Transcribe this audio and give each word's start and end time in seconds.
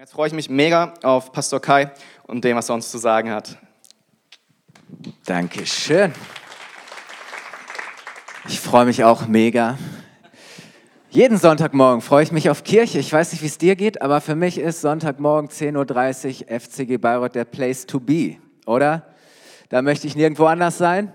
Jetzt 0.00 0.12
freue 0.12 0.28
ich 0.28 0.32
mich 0.32 0.48
mega 0.48 0.94
auf 1.02 1.30
Pastor 1.30 1.60
Kai 1.60 1.90
und 2.26 2.42
dem, 2.42 2.56
was 2.56 2.70
er 2.70 2.74
uns 2.74 2.90
zu 2.90 2.96
sagen 2.96 3.30
hat. 3.30 3.58
Dankeschön. 5.26 6.14
Ich 8.48 8.60
freue 8.60 8.86
mich 8.86 9.04
auch 9.04 9.26
mega. 9.26 9.76
Jeden 11.10 11.36
Sonntagmorgen 11.36 12.00
freue 12.00 12.22
ich 12.22 12.32
mich 12.32 12.48
auf 12.48 12.64
Kirche. 12.64 12.98
Ich 12.98 13.12
weiß 13.12 13.32
nicht, 13.32 13.42
wie 13.42 13.46
es 13.48 13.58
dir 13.58 13.76
geht, 13.76 14.00
aber 14.00 14.22
für 14.22 14.34
mich 14.34 14.56
ist 14.56 14.80
Sonntagmorgen 14.80 15.50
10.30 15.50 16.44
Uhr 16.50 16.60
FCG 16.60 16.96
Bayreuth 16.96 17.34
der 17.34 17.44
Place 17.44 17.84
to 17.84 18.00
be, 18.00 18.38
oder? 18.64 19.04
Da 19.68 19.82
möchte 19.82 20.06
ich 20.06 20.16
nirgendwo 20.16 20.46
anders 20.46 20.78
sein. 20.78 21.12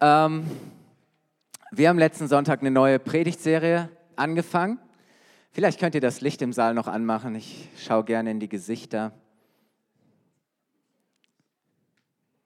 Ähm, 0.00 0.50
wir 1.70 1.88
haben 1.88 2.00
letzten 2.00 2.26
Sonntag 2.26 2.62
eine 2.62 2.72
neue 2.72 2.98
Predigtserie 2.98 3.90
angefangen. 4.16 4.80
Vielleicht 5.54 5.78
könnt 5.78 5.94
ihr 5.94 6.00
das 6.00 6.22
Licht 6.22 6.40
im 6.40 6.54
Saal 6.54 6.72
noch 6.72 6.88
anmachen. 6.88 7.34
Ich 7.34 7.68
schaue 7.76 8.04
gerne 8.04 8.30
in 8.30 8.40
die 8.40 8.48
Gesichter. 8.48 9.12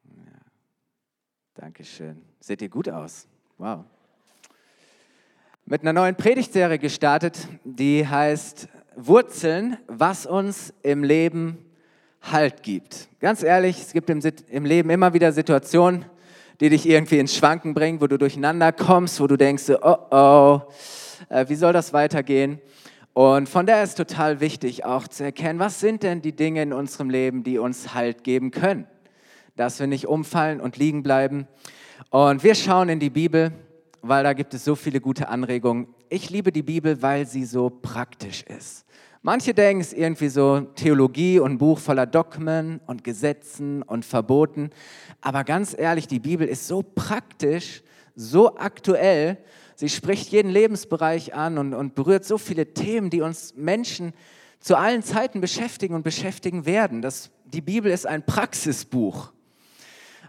Ja. 0.04 0.32
Dankeschön. 1.54 2.20
Seht 2.40 2.62
ihr 2.62 2.68
gut 2.68 2.88
aus? 2.88 3.28
Wow. 3.58 3.84
Mit 5.66 5.82
einer 5.82 5.92
neuen 5.92 6.16
Predigtserie 6.16 6.80
gestartet, 6.80 7.46
die 7.62 8.06
heißt 8.06 8.68
Wurzeln, 8.96 9.76
was 9.86 10.26
uns 10.26 10.74
im 10.82 11.04
Leben 11.04 11.58
Halt 12.22 12.64
gibt. 12.64 13.08
Ganz 13.20 13.44
ehrlich, 13.44 13.80
es 13.82 13.92
gibt 13.92 14.10
im, 14.10 14.20
im 14.48 14.64
Leben 14.64 14.90
immer 14.90 15.14
wieder 15.14 15.30
Situationen, 15.30 16.06
die 16.58 16.70
dich 16.70 16.88
irgendwie 16.88 17.20
ins 17.20 17.36
Schwanken 17.36 17.72
bringen, 17.72 18.00
wo 18.00 18.08
du 18.08 18.18
durcheinander 18.18 18.72
kommst, 18.72 19.20
wo 19.20 19.28
du 19.28 19.36
denkst, 19.36 19.70
oh 19.80 19.96
oh, 20.10 20.60
äh, 21.28 21.48
wie 21.48 21.54
soll 21.54 21.72
das 21.72 21.92
weitergehen? 21.92 22.60
Und 23.16 23.48
von 23.48 23.64
daher 23.64 23.82
ist 23.82 23.94
total 23.94 24.40
wichtig 24.40 24.84
auch 24.84 25.08
zu 25.08 25.24
erkennen, 25.24 25.58
was 25.58 25.80
sind 25.80 26.02
denn 26.02 26.20
die 26.20 26.36
Dinge 26.36 26.60
in 26.60 26.74
unserem 26.74 27.08
Leben, 27.08 27.44
die 27.44 27.56
uns 27.56 27.94
Halt 27.94 28.24
geben 28.24 28.50
können, 28.50 28.86
dass 29.56 29.80
wir 29.80 29.86
nicht 29.86 30.06
umfallen 30.06 30.60
und 30.60 30.76
liegen 30.76 31.02
bleiben. 31.02 31.48
Und 32.10 32.44
wir 32.44 32.54
schauen 32.54 32.90
in 32.90 33.00
die 33.00 33.08
Bibel, 33.08 33.52
weil 34.02 34.22
da 34.22 34.34
gibt 34.34 34.52
es 34.52 34.66
so 34.66 34.74
viele 34.74 35.00
gute 35.00 35.30
Anregungen. 35.30 35.86
Ich 36.10 36.28
liebe 36.28 36.52
die 36.52 36.62
Bibel, 36.62 37.00
weil 37.00 37.26
sie 37.26 37.46
so 37.46 37.70
praktisch 37.70 38.42
ist. 38.42 38.84
Manche 39.22 39.54
denken, 39.54 39.80
es 39.80 39.94
ist 39.94 39.98
irgendwie 39.98 40.28
so 40.28 40.60
Theologie 40.74 41.40
und 41.40 41.56
Buch 41.56 41.78
voller 41.78 42.04
Dogmen 42.04 42.82
und 42.86 43.02
Gesetzen 43.02 43.82
und 43.82 44.04
Verboten. 44.04 44.68
Aber 45.22 45.42
ganz 45.42 45.74
ehrlich, 45.74 46.06
die 46.06 46.20
Bibel 46.20 46.46
ist 46.46 46.68
so 46.68 46.82
praktisch, 46.82 47.82
so 48.14 48.56
aktuell 48.56 49.38
Sie 49.76 49.90
spricht 49.90 50.32
jeden 50.32 50.50
Lebensbereich 50.50 51.34
an 51.34 51.58
und, 51.58 51.74
und 51.74 51.94
berührt 51.94 52.24
so 52.24 52.38
viele 52.38 52.72
Themen, 52.72 53.10
die 53.10 53.20
uns 53.20 53.54
Menschen 53.56 54.14
zu 54.58 54.76
allen 54.76 55.02
Zeiten 55.02 55.42
beschäftigen 55.42 55.94
und 55.94 56.02
beschäftigen 56.02 56.64
werden. 56.64 57.02
Das, 57.02 57.30
die 57.44 57.60
Bibel 57.60 57.92
ist 57.92 58.06
ein 58.06 58.24
Praxisbuch, 58.24 59.32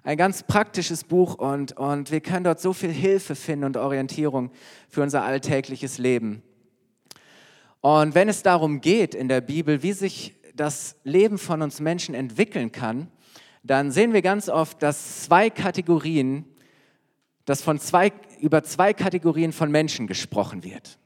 ein 0.03 0.17
ganz 0.17 0.43
praktisches 0.43 1.05
Buch 1.05 1.35
und, 1.35 1.77
und 1.77 2.11
wir 2.11 2.19
können 2.19 2.43
dort 2.43 2.59
so 2.59 2.73
viel 2.73 2.91
Hilfe 2.91 3.35
finden 3.35 3.63
und 3.63 3.77
Orientierung 3.77 4.51
für 4.89 5.01
unser 5.01 5.23
alltägliches 5.23 5.97
Leben. 5.97 6.43
Und 7.79 8.15
wenn 8.15 8.27
es 8.27 8.43
darum 8.43 8.81
geht 8.81 9.15
in 9.15 9.29
der 9.29 9.39
Bibel, 9.39 9.81
wie 9.81 9.93
sich 9.93 10.35
das 10.55 10.97
Leben 11.05 11.37
von 11.37 11.61
uns 11.61 11.79
Menschen 11.79 12.15
entwickeln 12.15 12.73
kann, 12.73 13.07
dann 13.63 13.91
sehen 13.91 14.11
wir 14.11 14.21
ganz 14.21 14.49
oft, 14.49 14.83
dass 14.83 15.23
zwei 15.23 15.49
Kategorien 15.49 16.43
dass 17.47 17.61
von 17.61 17.79
zwei, 17.79 18.11
über 18.41 18.61
zwei 18.61 18.93
Kategorien 18.93 19.53
von 19.53 19.71
Menschen 19.71 20.05
gesprochen 20.05 20.65
wird. 20.65 20.99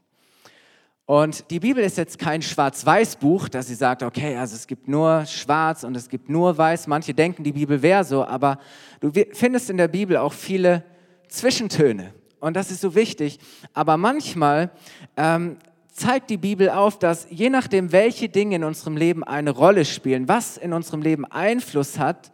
Und 1.06 1.50
die 1.52 1.60
Bibel 1.60 1.84
ist 1.84 1.96
jetzt 1.98 2.18
kein 2.18 2.42
Schwarz-Weiß-Buch, 2.42 3.48
dass 3.48 3.68
sie 3.68 3.76
sagt, 3.76 4.02
okay, 4.02 4.36
also 4.36 4.56
es 4.56 4.66
gibt 4.66 4.88
nur 4.88 5.24
Schwarz 5.26 5.84
und 5.84 5.96
es 5.96 6.08
gibt 6.08 6.28
nur 6.28 6.58
Weiß. 6.58 6.88
Manche 6.88 7.14
denken, 7.14 7.44
die 7.44 7.52
Bibel 7.52 7.80
wäre 7.80 8.02
so, 8.02 8.24
aber 8.24 8.58
du 9.00 9.12
findest 9.32 9.70
in 9.70 9.76
der 9.76 9.86
Bibel 9.86 10.16
auch 10.16 10.32
viele 10.32 10.82
Zwischentöne. 11.28 12.12
Und 12.40 12.56
das 12.56 12.72
ist 12.72 12.80
so 12.80 12.96
wichtig. 12.96 13.38
Aber 13.72 13.96
manchmal 13.96 14.72
ähm, 15.16 15.58
zeigt 15.92 16.28
die 16.28 16.38
Bibel 16.38 16.70
auf, 16.70 16.98
dass 16.98 17.28
je 17.30 17.50
nachdem, 17.50 17.92
welche 17.92 18.28
Dinge 18.28 18.56
in 18.56 18.64
unserem 18.64 18.96
Leben 18.96 19.22
eine 19.22 19.52
Rolle 19.52 19.84
spielen, 19.84 20.26
was 20.26 20.56
in 20.56 20.72
unserem 20.72 21.02
Leben 21.02 21.24
Einfluss 21.24 22.00
hat, 22.00 22.32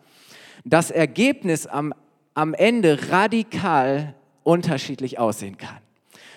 das 0.64 0.90
Ergebnis 0.90 1.66
am 1.66 1.92
am 2.38 2.54
Ende 2.54 3.10
radikal 3.10 4.14
unterschiedlich 4.44 5.18
aussehen 5.18 5.56
kann. 5.56 5.78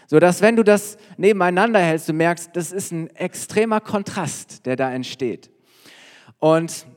So 0.07 0.19
dass 0.19 0.41
wenn 0.41 0.55
du 0.55 0.63
das 0.63 0.97
nebeneinander 1.15 1.79
hältst, 1.79 2.09
du 2.09 2.13
merkst, 2.13 2.49
das 2.53 2.71
ist 2.71 2.91
ein 2.91 3.15
extremer 3.15 3.79
Kontrast, 3.81 4.65
der 4.65 4.75
da 4.75 4.91
entsteht. 4.91 5.51
Und 6.39 6.87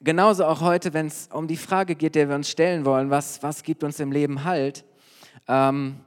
genauso 0.00 0.46
auch 0.46 0.62
heute, 0.62 0.94
wenn 0.94 1.06
es 1.06 1.28
um 1.32 1.46
die 1.46 1.56
Frage 1.56 1.94
geht, 1.94 2.16
der 2.16 2.28
wir 2.28 2.34
uns 2.34 2.50
stellen 2.50 2.84
wollen, 2.84 3.08
was, 3.08 3.40
was 3.44 3.62
gibt 3.62 3.84
uns 3.84 4.00
im 4.00 4.10
Leben 4.10 4.42
Halt? 4.42 4.84
Ähm, 5.46 6.00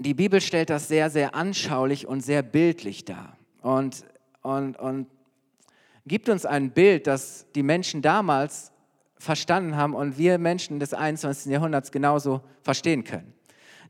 die 0.00 0.14
Bibel 0.14 0.40
stellt 0.40 0.70
das 0.70 0.88
sehr, 0.88 1.08
sehr 1.08 1.36
anschaulich 1.36 2.08
und 2.08 2.20
sehr 2.20 2.42
bildlich 2.42 3.04
dar. 3.04 3.36
Und, 3.62 4.04
und, 4.42 4.76
und 4.76 5.06
gibt 6.04 6.28
uns 6.28 6.44
ein 6.44 6.72
Bild, 6.72 7.06
das 7.06 7.46
die 7.54 7.62
Menschen 7.62 8.02
damals 8.02 8.72
verstanden 9.18 9.76
haben 9.76 9.94
und 9.94 10.18
wir 10.18 10.38
Menschen 10.38 10.78
des 10.78 10.94
21. 10.94 11.50
Jahrhunderts 11.52 11.90
genauso 11.90 12.42
verstehen 12.62 13.04
können. 13.04 13.32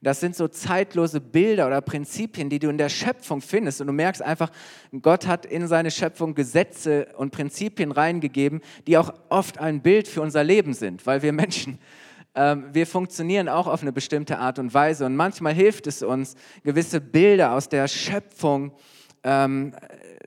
Das 0.03 0.21
sind 0.21 0.37
so 0.37 0.49
zeitlose 0.49 1.21
Bilder 1.21 1.67
oder 1.67 1.81
Prinzipien, 1.81 2.51
die 2.51 2.59
du 2.59 2.69
in 2.69 2.79
der 2.79 2.89
Schöpfung 2.89 3.41
findest. 3.41 3.81
Und 3.81 3.87
du 3.89 3.93
merkst 3.93 4.23
einfach, 4.23 4.51
Gott 5.03 5.27
hat 5.27 5.47
in 5.47 5.67
seine 5.67 5.91
Schöpfung 5.91 6.35
Gesetze 6.35 7.09
und 7.17 7.33
Prinzipien 7.33 7.93
reingegeben, 7.93 8.61
die 8.87 8.99
auch 8.99 9.13
oft 9.29 9.59
ein 9.59 9.83
Bild 9.83 10.07
für 10.07 10.23
unser 10.23 10.45
Leben 10.45 10.75
sind, 10.75 11.07
weil 11.07 11.23
wir 11.23 11.33
Menschen, 11.33 11.79
äh, 12.35 12.57
wir 12.73 12.87
funktionieren 12.87 13.49
auch 13.49 13.67
auf 13.67 13.83
eine 13.83 13.93
bestimmte 13.93 14.39
Art 14.39 14.59
und 14.59 14.75
Weise. 14.75 15.07
Und 15.07 15.17
manchmal 15.17 15.55
hilft 15.55 15.87
es 15.87 16.03
uns, 16.03 16.37
gewisse 16.63 17.01
Bilder 17.01 17.53
aus 17.53 17.69
der 17.69 17.89
Schöpfung 17.89 18.73
ähm, 19.25 19.75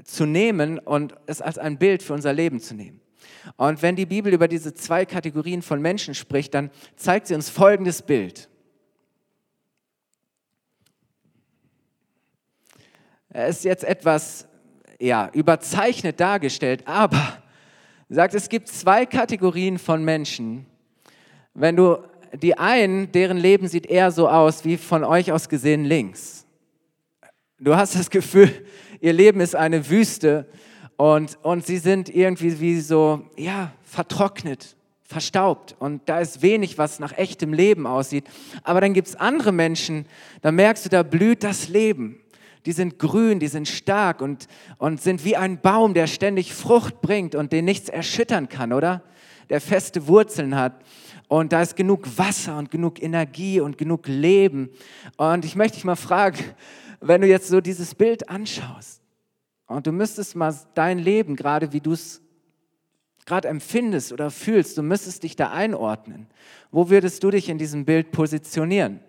zu 0.04 0.26
nehmen 0.26 0.80
und 0.80 1.16
es 1.28 1.42
als 1.42 1.58
ein 1.58 1.78
Bild 1.78 2.04
für 2.04 2.14
unser 2.14 2.34
Leben 2.34 2.60
zu 2.60 2.76
nehmen. 2.76 3.00
Und 3.58 3.82
wenn 3.82 3.96
die 3.96 4.06
Bibel 4.06 4.34
über 4.34 4.48
diese 4.48 4.74
zwei 4.74 5.06
Kategorien 5.06 5.62
von 5.62 5.82
Menschen 5.82 6.16
spricht, 6.16 6.54
dann 6.54 6.72
zeigt 6.96 7.28
sie 7.28 7.36
uns 7.36 7.50
folgendes 7.50 8.02
Bild. 8.02 8.50
Es 13.30 13.58
ist 13.58 13.66
jetzt 13.66 13.84
etwas 13.84 14.48
ja, 15.00 15.30
überzeichnet 15.34 16.20
dargestellt, 16.20 16.84
aber 16.86 17.42
sagt, 18.10 18.34
es 18.34 18.50
gibt 18.50 18.68
zwei 18.68 19.06
Kategorien 19.06 19.78
von 19.78 20.04
Menschen. 20.04 20.66
Wenn 21.54 21.76
du 21.76 21.98
die 22.34 22.58
einen, 22.58 23.12
deren 23.12 23.38
Leben 23.38 23.68
sieht 23.68 23.86
eher 23.86 24.12
so 24.12 24.28
aus 24.28 24.66
wie 24.66 24.78
von 24.78 25.04
euch 25.04 25.32
aus 25.32 25.50
gesehen 25.50 25.86
links. 25.86 26.46
Du 27.60 27.76
hast 27.76 27.96
das 27.96 28.10
Gefühl, 28.10 28.52
ihr 29.02 29.14
Leben 29.14 29.42
ist 29.42 29.56
eine 29.56 29.90
Wüste 29.90 30.48
und, 31.00 31.40
und 31.44 31.66
sie 31.66 31.78
sind 31.78 32.14
irgendwie 32.14 32.60
wie 32.60 32.82
so, 32.82 33.22
ja, 33.38 33.72
vertrocknet, 33.86 34.76
verstaubt. 35.02 35.74
Und 35.80 36.02
da 36.10 36.20
ist 36.20 36.42
wenig, 36.42 36.78
was 36.78 37.00
nach 37.00 37.18
echtem 37.18 37.54
Leben 37.54 37.88
aussieht. 37.88 38.26
Aber 38.64 38.82
dann 38.82 38.94
gibt 38.94 39.08
es 39.08 39.16
andere 39.16 39.54
Menschen, 39.54 40.06
da 40.42 40.52
merkst 40.52 40.84
du, 40.84 40.90
da 40.90 41.04
blüht 41.04 41.46
das 41.46 41.70
Leben. 41.70 42.20
Die 42.66 42.74
sind 42.74 43.00
grün, 43.00 43.40
die 43.40 43.48
sind 43.48 43.70
stark 43.70 44.20
und, 44.20 44.50
und 44.78 45.02
sind 45.02 45.24
wie 45.24 45.38
ein 45.38 45.62
Baum, 45.62 45.94
der 45.94 46.06
ständig 46.06 46.54
Frucht 46.54 47.00
bringt 47.00 47.34
und 47.34 47.54
den 47.54 47.64
nichts 47.64 47.88
erschüttern 47.88 48.50
kann, 48.50 48.74
oder? 48.74 49.02
Der 49.50 49.62
feste 49.62 50.06
Wurzeln 50.06 50.54
hat. 50.58 50.84
Und 51.30 51.54
da 51.54 51.62
ist 51.62 51.78
genug 51.78 52.18
Wasser 52.18 52.58
und 52.58 52.72
genug 52.72 53.02
Energie 53.02 53.62
und 53.62 53.78
genug 53.78 54.06
Leben. 54.10 54.70
Und 55.16 55.46
ich 55.46 55.56
möchte 55.56 55.76
dich 55.76 55.86
mal 55.86 55.96
fragen, 55.96 56.44
wenn 57.00 57.22
du 57.22 57.28
jetzt 57.28 57.48
so 57.48 57.62
dieses 57.62 57.96
Bild 57.96 58.28
anschaust, 58.28 59.00
und 59.70 59.86
du 59.86 59.92
müsstest 59.92 60.36
mal 60.36 60.54
dein 60.74 60.98
Leben, 60.98 61.36
gerade 61.36 61.72
wie 61.72 61.80
du 61.80 61.94
es 61.94 62.22
gerade 63.26 63.48
empfindest 63.48 64.12
oder 64.12 64.32
fühlst, 64.32 64.78
du 64.78 64.82
müsstest 64.82 65.22
dich 65.22 65.36
da 65.36 65.52
einordnen. 65.52 66.28
Wo 66.72 66.90
würdest 66.90 67.24
du 67.24 67.30
dich 67.30 67.50
in 67.50 67.60
diesem 67.60 67.86
Bild 67.86 68.12
positionieren? 68.12 69.00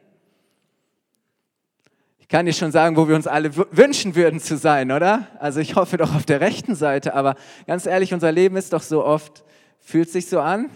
Ich 2.18 2.28
kann 2.28 2.44
dir 2.44 2.52
schon 2.52 2.72
sagen, 2.72 2.96
wo 2.96 3.08
wir 3.08 3.16
uns 3.16 3.26
alle 3.26 3.56
wünschen 3.56 4.14
würden 4.14 4.38
zu 4.38 4.58
sein, 4.58 4.92
oder? 4.92 5.26
Also 5.38 5.60
ich 5.60 5.76
hoffe 5.76 5.96
doch 5.96 6.14
auf 6.14 6.26
der 6.26 6.42
rechten 6.42 6.74
Seite, 6.74 7.14
aber 7.14 7.36
ganz 7.66 7.86
ehrlich, 7.86 8.12
unser 8.12 8.30
Leben 8.30 8.56
ist 8.56 8.74
doch 8.74 8.82
so 8.82 9.02
oft, 9.02 9.42
fühlt 9.78 10.10
sich 10.10 10.28
so 10.28 10.40
an, 10.40 10.68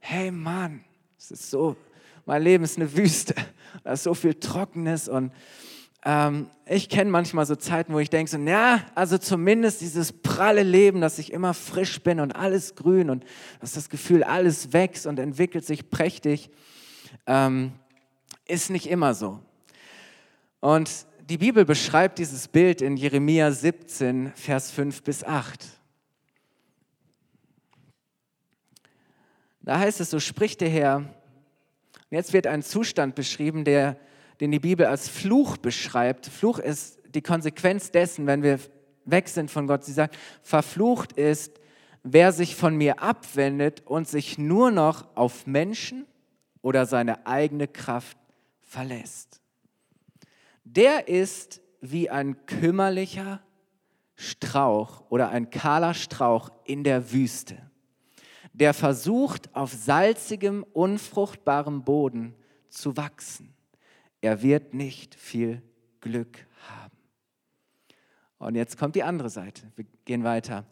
hey 0.00 0.30
Mann, 0.30 0.84
es 1.18 1.30
ist 1.30 1.50
so, 1.50 1.76
mein 2.26 2.42
Leben 2.42 2.62
ist 2.62 2.76
eine 2.76 2.94
Wüste, 2.94 3.34
da 3.84 3.94
ist 3.94 4.02
so 4.02 4.12
viel 4.12 4.34
Trockenes 4.34 5.08
und 5.08 5.32
ähm, 6.04 6.50
ich 6.66 6.88
kenne 6.88 7.10
manchmal 7.10 7.46
so 7.46 7.56
Zeiten, 7.56 7.92
wo 7.94 7.98
ich 7.98 8.10
denke, 8.10 8.30
so, 8.30 8.38
ja, 8.38 8.84
also 8.94 9.18
zumindest 9.18 9.80
dieses 9.80 10.12
pralle 10.12 10.62
Leben, 10.62 11.00
dass 11.00 11.18
ich 11.18 11.32
immer 11.32 11.54
frisch 11.54 12.02
bin 12.02 12.20
und 12.20 12.32
alles 12.32 12.74
grün 12.74 13.10
und 13.10 13.24
dass 13.60 13.72
das 13.72 13.88
Gefühl, 13.88 14.22
alles 14.22 14.72
wächst 14.72 15.06
und 15.06 15.18
entwickelt 15.18 15.64
sich 15.64 15.90
prächtig, 15.90 16.50
ähm, 17.26 17.72
ist 18.46 18.70
nicht 18.70 18.88
immer 18.88 19.14
so. 19.14 19.40
Und 20.60 20.90
die 21.28 21.38
Bibel 21.38 21.64
beschreibt 21.64 22.18
dieses 22.18 22.48
Bild 22.48 22.82
in 22.82 22.98
Jeremia 22.98 23.50
17, 23.50 24.32
Vers 24.34 24.70
5 24.70 25.02
bis 25.02 25.24
8. 25.24 25.66
Da 29.62 29.78
heißt 29.78 30.00
es, 30.00 30.10
so 30.10 30.20
spricht 30.20 30.60
der 30.60 30.68
Herr. 30.68 31.04
Jetzt 32.10 32.34
wird 32.34 32.46
ein 32.46 32.62
Zustand 32.62 33.14
beschrieben, 33.14 33.64
der, 33.64 33.96
den 34.40 34.50
die 34.50 34.60
Bibel 34.60 34.86
als 34.86 35.08
Fluch 35.08 35.56
beschreibt. 35.56 36.26
Fluch 36.26 36.58
ist 36.58 36.98
die 37.14 37.22
Konsequenz 37.22 37.90
dessen, 37.90 38.26
wenn 38.26 38.42
wir 38.42 38.58
weg 39.04 39.28
sind 39.28 39.50
von 39.50 39.66
Gott. 39.66 39.84
Sie 39.84 39.92
sagt, 39.92 40.16
verflucht 40.42 41.12
ist, 41.12 41.60
wer 42.02 42.32
sich 42.32 42.56
von 42.56 42.76
mir 42.76 43.02
abwendet 43.02 43.82
und 43.86 44.08
sich 44.08 44.38
nur 44.38 44.70
noch 44.70 45.06
auf 45.16 45.46
Menschen 45.46 46.06
oder 46.62 46.86
seine 46.86 47.26
eigene 47.26 47.68
Kraft 47.68 48.16
verlässt. 48.62 49.40
Der 50.64 51.08
ist 51.08 51.60
wie 51.80 52.10
ein 52.10 52.46
kümmerlicher 52.46 53.40
Strauch 54.16 55.04
oder 55.10 55.28
ein 55.28 55.50
kahler 55.50 55.94
Strauch 55.94 56.50
in 56.64 56.82
der 56.82 57.12
Wüste 57.12 57.58
der 58.54 58.72
versucht, 58.72 59.54
auf 59.54 59.72
salzigem, 59.72 60.64
unfruchtbarem 60.72 61.84
Boden 61.84 62.34
zu 62.68 62.96
wachsen. 62.96 63.53
Er 64.24 64.40
wird 64.40 64.72
nicht 64.72 65.14
viel 65.16 65.60
Glück 66.00 66.46
haben. 66.66 66.96
Und 68.38 68.54
jetzt 68.54 68.78
kommt 68.78 68.96
die 68.96 69.02
andere 69.02 69.28
Seite. 69.28 69.70
Wir 69.76 69.84
gehen 70.06 70.24
weiter. 70.24 70.64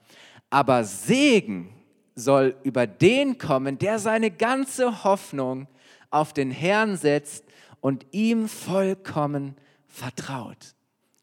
Aber 0.48 0.84
Segen 0.84 1.68
soll 2.14 2.56
über 2.62 2.86
den 2.86 3.36
kommen, 3.36 3.76
der 3.76 3.98
seine 3.98 4.30
ganze 4.30 5.04
Hoffnung 5.04 5.68
auf 6.08 6.32
den 6.32 6.50
Herrn 6.50 6.96
setzt 6.96 7.44
und 7.82 8.06
ihm 8.12 8.48
vollkommen 8.48 9.54
vertraut. 9.86 10.74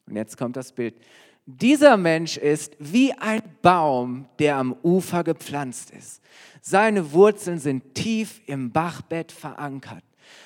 Und 0.06 0.16
jetzt 0.16 0.38
kommt 0.38 0.56
das 0.56 0.72
Bild. 0.72 0.94
Dieser 1.48 1.98
Mensch 1.98 2.38
ist 2.38 2.76
wie 2.78 3.12
ein 3.14 3.42
Baum, 3.64 4.30
der 4.38 4.58
am 4.58 4.76
Ufer 4.84 5.24
gepflanzt 5.24 5.90
ist. 5.90 6.22
Seine 6.62 7.12
Wurzeln 7.12 7.58
sind 7.58 7.96
tief 7.96 8.40
im 8.46 8.72
Bachbett 8.72 9.32
verankert. 9.32 10.04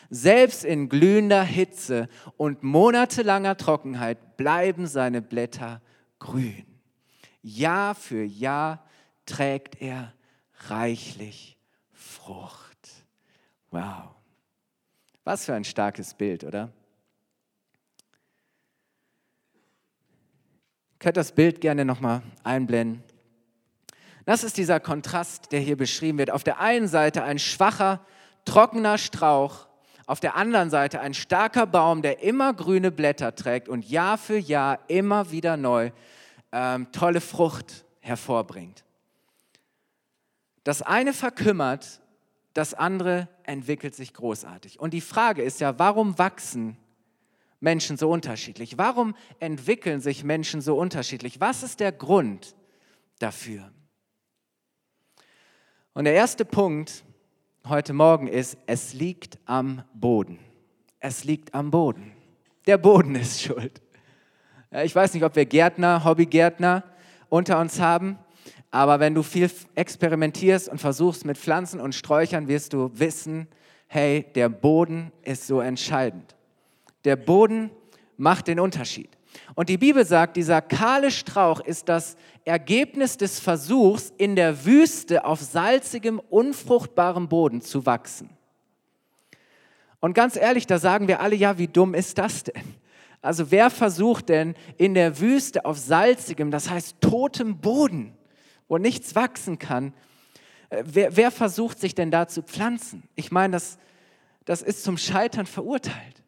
Selbst 0.09 0.63
in 0.63 0.89
glühender 0.89 1.43
Hitze 1.43 2.09
und 2.37 2.63
monatelanger 2.63 3.57
Trockenheit 3.57 4.37
bleiben 4.37 4.87
seine 4.87 5.21
Blätter 5.21 5.81
grün. 6.19 6.65
Jahr 7.41 7.95
für 7.95 8.23
Jahr 8.23 8.85
trägt 9.25 9.81
er 9.81 10.13
reichlich 10.67 11.57
Frucht. 11.91 12.89
Wow. 13.71 14.11
Was 15.23 15.45
für 15.45 15.53
ein 15.53 15.63
starkes 15.63 16.13
Bild, 16.13 16.43
oder? 16.43 16.71
könnt 21.03 21.17
das 21.17 21.33
Bild 21.33 21.59
gerne 21.59 21.83
nochmal 21.83 22.21
einblenden. 22.45 23.03
Das 24.25 24.45
ist 24.45 24.55
dieser 24.57 24.79
Kontrast, 24.79 25.51
der 25.51 25.59
hier 25.59 25.75
beschrieben 25.75 26.17
wird. 26.17 26.31
Auf 26.31 26.45
der 26.45 26.61
einen 26.61 26.87
Seite 26.87 27.23
ein 27.23 27.39
schwacher, 27.39 27.99
trockener 28.45 28.97
Strauch, 28.97 29.67
auf 30.05 30.19
der 30.19 30.35
anderen 30.35 30.69
Seite 30.69 30.99
ein 30.99 31.13
starker 31.13 31.65
Baum, 31.65 32.01
der 32.01 32.21
immer 32.21 32.53
grüne 32.53 32.91
Blätter 32.91 33.35
trägt 33.35 33.69
und 33.69 33.87
Jahr 33.87 34.17
für 34.17 34.37
Jahr 34.37 34.79
immer 34.87 35.31
wieder 35.31 35.57
neu 35.57 35.91
ähm, 36.51 36.91
tolle 36.91 37.21
Frucht 37.21 37.85
hervorbringt. 38.01 38.83
Das 40.63 40.81
eine 40.81 41.13
verkümmert, 41.13 42.01
das 42.53 42.73
andere 42.73 43.27
entwickelt 43.43 43.95
sich 43.95 44.13
großartig. 44.13 44.79
Und 44.79 44.93
die 44.93 45.01
Frage 45.01 45.41
ist 45.41 45.59
ja, 45.59 45.79
warum 45.79 46.17
wachsen 46.17 46.77
Menschen 47.59 47.97
so 47.97 48.09
unterschiedlich? 48.09 48.77
Warum 48.77 49.15
entwickeln 49.39 50.01
sich 50.01 50.23
Menschen 50.23 50.61
so 50.61 50.77
unterschiedlich? 50.77 51.39
Was 51.39 51.63
ist 51.63 51.79
der 51.79 51.91
Grund 51.91 52.55
dafür? 53.19 53.71
Und 55.93 56.05
der 56.05 56.13
erste 56.13 56.45
Punkt 56.45 57.03
heute 57.69 57.93
Morgen 57.93 58.27
ist, 58.27 58.57
es 58.67 58.93
liegt 58.93 59.39
am 59.45 59.83
Boden. 59.93 60.37
Es 60.99 61.23
liegt 61.23 61.53
am 61.53 61.71
Boden. 61.71 62.11
Der 62.67 62.77
Boden 62.77 63.15
ist 63.15 63.41
schuld. 63.41 63.81
Ich 64.83 64.93
weiß 64.93 65.13
nicht, 65.13 65.23
ob 65.23 65.35
wir 65.35 65.45
Gärtner, 65.45 66.03
Hobbygärtner 66.03 66.83
unter 67.29 67.59
uns 67.59 67.79
haben, 67.79 68.17
aber 68.71 68.99
wenn 68.99 69.13
du 69.13 69.23
viel 69.23 69.49
experimentierst 69.75 70.67
und 70.67 70.79
versuchst 70.79 71.25
mit 71.25 71.37
Pflanzen 71.37 71.79
und 71.79 71.95
Sträuchern, 71.95 72.47
wirst 72.47 72.73
du 72.73 72.91
wissen, 72.93 73.47
hey, 73.87 74.25
der 74.35 74.49
Boden 74.49 75.11
ist 75.21 75.47
so 75.47 75.61
entscheidend. 75.61 76.35
Der 77.05 77.15
Boden 77.15 77.69
macht 78.17 78.47
den 78.47 78.59
Unterschied. 78.59 79.09
Und 79.55 79.69
die 79.69 79.77
Bibel 79.77 80.05
sagt, 80.05 80.37
dieser 80.37 80.61
kahle 80.61 81.11
Strauch 81.11 81.59
ist 81.59 81.87
das 81.89 82.17
Ergebnis 82.45 83.17
des 83.17 83.39
Versuchs, 83.39 84.13
in 84.17 84.35
der 84.35 84.65
Wüste 84.65 85.25
auf 85.25 85.39
salzigem, 85.39 86.19
unfruchtbarem 86.19 87.29
Boden 87.29 87.61
zu 87.61 87.85
wachsen. 87.85 88.29
Und 89.99 90.13
ganz 90.13 90.35
ehrlich, 90.35 90.67
da 90.67 90.79
sagen 90.79 91.07
wir 91.07 91.21
alle, 91.21 91.35
ja, 91.35 91.57
wie 91.57 91.67
dumm 91.67 91.93
ist 91.93 92.17
das 92.17 92.43
denn? 92.43 92.75
Also 93.21 93.51
wer 93.51 93.69
versucht 93.69 94.27
denn 94.27 94.53
in 94.77 94.93
der 94.93 95.21
Wüste 95.21 95.63
auf 95.63 95.77
salzigem, 95.77 96.51
das 96.51 96.69
heißt 96.69 96.97
totem 96.99 97.59
Boden, 97.59 98.17
wo 98.67 98.77
nichts 98.77 99.15
wachsen 99.15 99.59
kann, 99.59 99.93
äh, 100.69 100.83
wer, 100.85 101.15
wer 101.15 101.31
versucht 101.31 101.79
sich 101.79 101.95
denn 101.95 102.11
da 102.11 102.27
zu 102.27 102.41
pflanzen? 102.41 103.03
Ich 103.15 103.31
meine, 103.31 103.53
das, 103.53 103.77
das 104.43 104.61
ist 104.61 104.83
zum 104.83 104.97
Scheitern 104.97 105.45
verurteilt. 105.45 106.21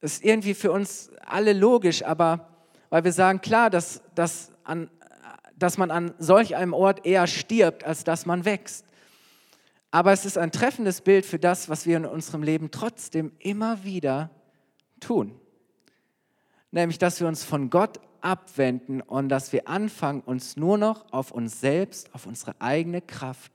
Das 0.00 0.14
ist 0.14 0.24
irgendwie 0.24 0.54
für 0.54 0.72
uns 0.72 1.10
alle 1.26 1.52
logisch, 1.52 2.02
aber 2.02 2.55
weil 2.96 3.04
wir 3.04 3.12
sagen, 3.12 3.42
klar, 3.42 3.68
dass, 3.68 4.00
dass, 4.14 4.52
an, 4.64 4.88
dass 5.54 5.76
man 5.76 5.90
an 5.90 6.14
solch 6.18 6.56
einem 6.56 6.72
Ort 6.72 7.04
eher 7.04 7.26
stirbt, 7.26 7.84
als 7.84 8.04
dass 8.04 8.24
man 8.24 8.46
wächst. 8.46 8.86
Aber 9.90 10.12
es 10.12 10.24
ist 10.24 10.38
ein 10.38 10.50
treffendes 10.50 11.02
Bild 11.02 11.26
für 11.26 11.38
das, 11.38 11.68
was 11.68 11.84
wir 11.84 11.98
in 11.98 12.06
unserem 12.06 12.42
Leben 12.42 12.70
trotzdem 12.70 13.32
immer 13.38 13.84
wieder 13.84 14.30
tun. 14.98 15.38
Nämlich, 16.70 16.96
dass 16.96 17.20
wir 17.20 17.28
uns 17.28 17.44
von 17.44 17.68
Gott 17.68 18.00
abwenden 18.22 19.02
und 19.02 19.28
dass 19.28 19.52
wir 19.52 19.68
anfangen, 19.68 20.22
uns 20.22 20.56
nur 20.56 20.78
noch 20.78 21.12
auf 21.12 21.32
uns 21.32 21.60
selbst, 21.60 22.14
auf 22.14 22.24
unsere 22.24 22.58
eigene 22.62 23.02
Kraft 23.02 23.52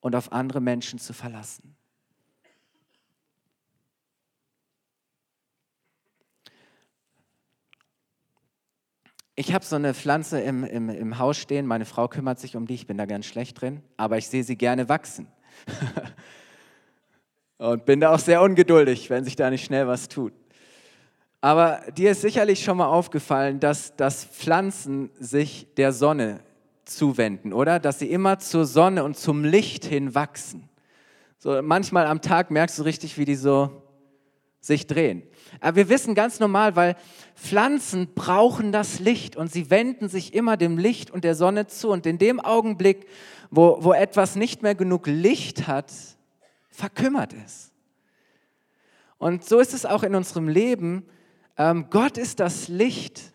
und 0.00 0.14
auf 0.14 0.30
andere 0.30 0.60
Menschen 0.60 0.98
zu 0.98 1.14
verlassen. 1.14 1.74
Ich 9.40 9.54
habe 9.54 9.64
so 9.64 9.76
eine 9.76 9.94
Pflanze 9.94 10.40
im, 10.40 10.64
im, 10.64 10.90
im 10.90 11.18
Haus 11.20 11.36
stehen, 11.36 11.64
meine 11.64 11.84
Frau 11.84 12.08
kümmert 12.08 12.40
sich 12.40 12.56
um 12.56 12.66
die, 12.66 12.74
ich 12.74 12.88
bin 12.88 12.98
da 12.98 13.06
ganz 13.06 13.24
schlecht 13.24 13.60
drin, 13.60 13.82
aber 13.96 14.18
ich 14.18 14.26
sehe 14.26 14.42
sie 14.42 14.56
gerne 14.56 14.88
wachsen. 14.88 15.28
Und 17.58 17.84
bin 17.84 18.00
da 18.00 18.12
auch 18.12 18.18
sehr 18.18 18.42
ungeduldig, 18.42 19.08
wenn 19.10 19.22
sich 19.22 19.36
da 19.36 19.48
nicht 19.48 19.64
schnell 19.64 19.86
was 19.86 20.08
tut. 20.08 20.32
Aber 21.40 21.82
dir 21.96 22.10
ist 22.10 22.22
sicherlich 22.22 22.64
schon 22.64 22.78
mal 22.78 22.88
aufgefallen, 22.88 23.60
dass, 23.60 23.94
dass 23.94 24.24
Pflanzen 24.24 25.08
sich 25.20 25.68
der 25.76 25.92
Sonne 25.92 26.40
zuwenden, 26.84 27.52
oder? 27.52 27.78
Dass 27.78 28.00
sie 28.00 28.10
immer 28.10 28.40
zur 28.40 28.64
Sonne 28.64 29.04
und 29.04 29.16
zum 29.16 29.44
Licht 29.44 29.84
hin 29.84 30.16
wachsen. 30.16 30.68
So 31.38 31.62
manchmal 31.62 32.08
am 32.08 32.22
Tag 32.22 32.50
merkst 32.50 32.76
du 32.80 32.82
richtig, 32.82 33.16
wie 33.18 33.24
die 33.24 33.36
so 33.36 33.84
sich 34.68 34.86
drehen. 34.86 35.24
Aber 35.60 35.76
wir 35.76 35.88
wissen 35.88 36.14
ganz 36.14 36.38
normal, 36.38 36.76
weil 36.76 36.96
Pflanzen 37.34 38.14
brauchen 38.14 38.70
das 38.70 39.00
Licht 39.00 39.34
und 39.34 39.50
sie 39.50 39.70
wenden 39.70 40.08
sich 40.08 40.32
immer 40.34 40.56
dem 40.56 40.78
Licht 40.78 41.10
und 41.10 41.24
der 41.24 41.34
Sonne 41.34 41.66
zu. 41.66 41.90
Und 41.90 42.06
in 42.06 42.18
dem 42.18 42.38
Augenblick, 42.38 43.06
wo, 43.50 43.78
wo 43.80 43.92
etwas 43.92 44.36
nicht 44.36 44.62
mehr 44.62 44.76
genug 44.76 45.08
Licht 45.08 45.66
hat, 45.66 45.92
verkümmert 46.70 47.34
es. 47.44 47.72
Und 49.18 49.44
so 49.44 49.58
ist 49.58 49.74
es 49.74 49.84
auch 49.84 50.04
in 50.04 50.14
unserem 50.14 50.46
Leben. 50.46 51.04
Ähm, 51.56 51.86
Gott 51.90 52.16
ist 52.16 52.38
das 52.38 52.68
Licht. 52.68 53.32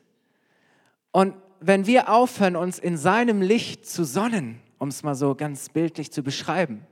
Und 1.12 1.36
wenn 1.60 1.86
wir 1.86 2.10
aufhören, 2.10 2.56
uns 2.56 2.80
in 2.80 2.96
seinem 2.98 3.42
Licht 3.42 3.86
zu 3.86 4.06
sonnen, 4.06 4.62
um 4.78 4.88
es 4.88 5.04
mal 5.04 5.16
so 5.16 5.36
ganz 5.36 5.70
bildlich 5.70 6.12
zu 6.12 6.24
beschreiben, 6.24 6.86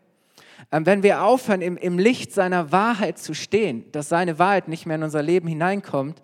wenn 0.69 1.03
wir 1.03 1.23
aufhören, 1.23 1.61
im, 1.61 1.77
im 1.77 1.97
Licht 1.97 2.33
seiner 2.33 2.71
Wahrheit 2.71 3.17
zu 3.17 3.33
stehen, 3.33 3.91
dass 3.91 4.09
seine 4.09 4.39
Wahrheit 4.39 4.67
nicht 4.67 4.85
mehr 4.85 4.95
in 4.95 5.03
unser 5.03 5.23
Leben 5.23 5.47
hineinkommt, 5.47 6.21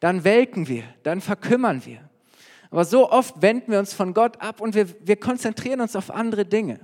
dann 0.00 0.24
welken 0.24 0.68
wir, 0.68 0.82
dann 1.02 1.20
verkümmern 1.20 1.84
wir. 1.84 2.00
Aber 2.70 2.84
so 2.84 3.10
oft 3.10 3.40
wenden 3.42 3.72
wir 3.72 3.78
uns 3.78 3.94
von 3.94 4.12
Gott 4.12 4.40
ab 4.42 4.60
und 4.60 4.74
wir, 4.74 4.88
wir 5.06 5.16
konzentrieren 5.16 5.80
uns 5.80 5.96
auf 5.96 6.10
andere 6.10 6.44
Dinge. 6.44 6.80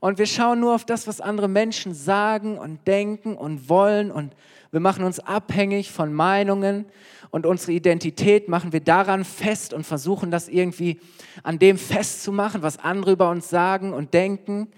Und 0.00 0.18
wir 0.18 0.26
schauen 0.26 0.60
nur 0.60 0.74
auf 0.74 0.84
das, 0.84 1.06
was 1.06 1.20
andere 1.20 1.48
Menschen 1.48 1.94
sagen 1.94 2.58
und 2.58 2.86
denken 2.86 3.36
und 3.36 3.68
wollen. 3.68 4.10
Und 4.10 4.34
wir 4.70 4.80
machen 4.80 5.04
uns 5.04 5.20
abhängig 5.20 5.90
von 5.90 6.12
Meinungen. 6.12 6.86
Und 7.30 7.46
unsere 7.46 7.72
Identität 7.72 8.48
machen 8.48 8.72
wir 8.72 8.80
daran 8.80 9.24
fest 9.24 9.72
und 9.72 9.84
versuchen 9.84 10.30
das 10.30 10.48
irgendwie 10.48 11.00
an 11.42 11.58
dem 11.58 11.78
festzumachen, 11.78 12.62
was 12.62 12.78
andere 12.78 13.12
über 13.12 13.30
uns 13.30 13.48
sagen 13.48 13.92
und 13.92 14.14
denken. 14.14 14.68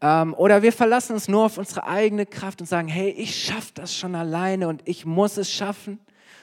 Ähm, 0.00 0.34
oder 0.34 0.62
wir 0.62 0.72
verlassen 0.72 1.14
uns 1.14 1.28
nur 1.28 1.44
auf 1.44 1.58
unsere 1.58 1.86
eigene 1.86 2.26
Kraft 2.26 2.60
und 2.60 2.66
sagen, 2.66 2.88
hey, 2.88 3.10
ich 3.10 3.34
schaffe 3.34 3.72
das 3.74 3.94
schon 3.94 4.14
alleine 4.14 4.68
und 4.68 4.82
ich 4.84 5.06
muss 5.06 5.36
es 5.36 5.50
schaffen 5.50 5.98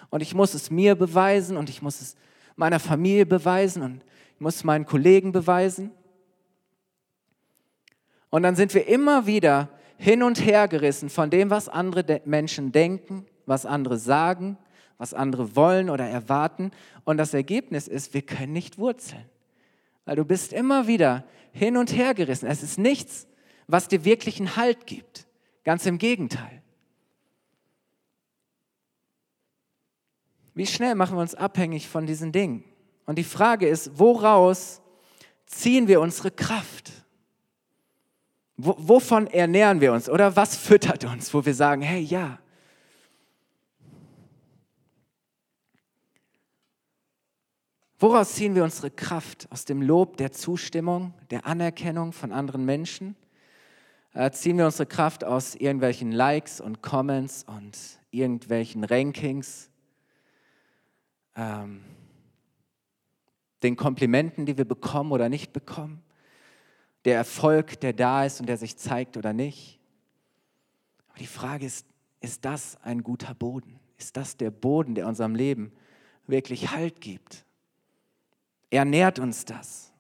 und 0.10 0.22
ich 0.22 0.34
muss 0.34 0.54
es 0.54 0.72
mir 0.72 0.96
beweisen 0.96 1.58
und 1.58 1.70
ich 1.70 1.82
muss 1.82 2.02
es 2.02 2.16
meiner 2.56 2.80
Familie 2.80 3.26
beweisen 3.26 3.84
und 3.84 4.04
ich 4.36 4.42
muss 4.42 4.56
es 4.56 4.64
meinen 4.64 4.86
Kollegen 4.86 5.32
beweisen. 5.32 5.92
Und 8.30 8.44
dann 8.44 8.56
sind 8.56 8.74
wir 8.74 8.88
immer 8.88 9.28
wieder 9.28 9.70
hin 9.98 10.24
und 10.24 10.44
her 10.44 10.68
gerissen 10.68 11.10
von 11.10 11.30
dem, 11.30 11.50
was 11.50 11.70
andere 11.70 12.22
Menschen 12.26 12.72
denken, 12.72 13.26
was 13.46 13.66
andere 13.66 13.98
sagen, 13.98 14.58
was 14.98 15.14
andere 15.14 15.56
wollen 15.56 15.90
oder 15.90 16.06
erwarten. 16.06 16.72
Und 17.04 17.18
das 17.18 17.34
Ergebnis 17.34 17.88
ist, 17.88 18.14
wir 18.14 18.24
können 18.24 18.54
nicht 18.54 18.78
wurzeln. 18.78 19.26
Weil 20.06 20.16
du 20.16 20.26
bist 20.26 20.52
immer 20.52 20.88
wieder 20.88 21.24
hin 21.52 21.78
und 21.78 21.96
her 21.96 22.14
gerissen. 22.14 22.48
Es 22.48 22.64
ist 22.64 22.80
nichts, 22.80 23.28
was 23.68 23.88
dir 23.88 24.06
wirklich 24.06 24.40
einen 24.40 24.56
Halt 24.56 24.86
gibt. 24.86 25.28
Ganz 25.64 25.86
im 25.86 25.98
Gegenteil. 25.98 26.62
Wie 30.54 30.68
schnell 30.68 30.96
machen 30.96 31.18
wir 31.18 31.22
uns 31.22 31.36
abhängig 31.36 31.88
von 31.88 32.06
diesen 32.06 32.32
Dingen? 32.32 32.64
Und 33.06 33.18
die 33.18 33.24
Frage 33.24 33.68
ist, 33.68 33.98
woraus 33.98 34.82
ziehen 35.46 35.88
wir 35.88 36.02
unsere 36.02 36.32
Kraft? 36.32 36.92
wovon 38.56 39.28
ernähren 39.28 39.82
wir 39.82 39.94
uns? 39.94 40.10
Oder 40.10 40.36
was 40.36 40.56
füttert 40.56 41.06
uns, 41.06 41.34
wo 41.34 41.46
wir 41.46 41.56
sagen, 41.56 41.82
hey 41.82 42.02
ja, 42.02 42.40
Woraus 48.00 48.34
ziehen 48.34 48.54
wir 48.54 48.66
unsere 48.66 48.92
Kraft? 48.92 49.48
Aus 49.50 49.64
dem 49.64 49.82
Lob, 49.82 50.18
der 50.18 50.34
Zustimmung, 50.34 51.14
der 51.30 51.46
Anerkennung 51.46 52.12
von 52.12 52.34
anderen 52.34 52.66
Menschen? 52.66 53.16
Äh, 54.14 54.32
ziehen 54.32 54.58
wir 54.58 54.66
unsere 54.66 54.86
Kraft 54.86 55.24
aus 55.24 55.56
irgendwelchen 55.56 56.12
Likes 56.12 56.62
und 56.62 56.82
Comments 56.82 57.44
und 57.46 57.78
irgendwelchen 58.12 58.84
Rankings? 58.84 59.70
Ähm, 61.36 61.84
den 63.64 63.76
Komplimenten, 63.76 64.46
die 64.46 64.58
wir 64.58 64.66
bekommen 64.66 65.12
oder 65.12 65.30
nicht 65.30 65.52
bekommen? 65.54 66.04
Der 67.06 67.16
Erfolg, 67.16 67.80
der 67.80 67.94
da 67.94 68.26
ist 68.26 68.40
und 68.40 68.48
der 68.48 68.58
sich 68.58 68.78
zeigt 68.78 69.18
oder 69.18 69.34
nicht? 69.34 69.80
Aber 71.10 71.20
die 71.20 71.28
Frage 71.28 71.66
ist, 71.66 71.88
ist 72.22 72.46
das 72.46 72.78
ein 72.84 73.04
guter 73.04 73.34
Boden? 73.34 73.80
Ist 73.98 74.16
das 74.16 74.38
der 74.38 74.52
Boden, 74.52 74.96
der 74.96 75.08
unserem 75.08 75.36
Leben 75.36 75.72
wirklich 76.28 76.72
Halt 76.72 77.02
gibt? 77.02 77.46
ernährt 78.74 79.20
uns 79.20 79.46
das? 79.46 79.93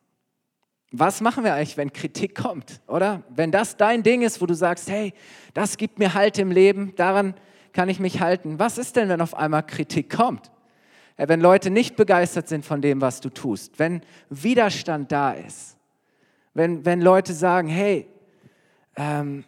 Was 0.95 1.21
machen 1.21 1.43
wir 1.43 1.55
eigentlich, 1.55 1.75
wenn 1.75 1.91
Kritik 1.91 2.35
kommt, 2.35 2.79
oder? 2.87 3.23
Wenn 3.29 3.51
das 3.51 3.77
dein 3.77 4.03
Ding 4.03 4.21
ist, 4.21 4.41
wo 4.41 4.45
du 4.45 4.53
sagst, 4.53 4.91
hey, 4.91 5.11
das 5.55 5.77
gibt 5.77 5.97
mir 5.97 6.13
Halt 6.13 6.37
im 6.37 6.51
Leben, 6.51 6.93
daran 6.95 7.33
kann 7.73 7.89
ich 7.89 7.99
mich 7.99 8.21
halten. 8.21 8.59
Was 8.59 8.77
ist 8.77 8.95
denn, 8.95 9.09
wenn 9.09 9.19
auf 9.19 9.35
einmal 9.35 9.65
Kritik 9.65 10.15
kommt? 10.15 10.51
Wenn 11.17 11.41
Leute 11.41 11.71
nicht 11.71 11.95
begeistert 11.95 12.47
sind 12.47 12.63
von 12.63 12.79
dem, 12.79 13.01
was 13.01 13.21
du 13.21 13.29
tust, 13.29 13.79
wenn 13.79 14.01
Widerstand 14.29 15.11
da 15.11 15.31
ist, 15.31 15.77
wenn, 16.53 16.85
wenn 16.85 17.01
Leute 17.01 17.33
sagen, 17.33 17.69
hey, 17.69 18.07
ähm, 18.95 19.45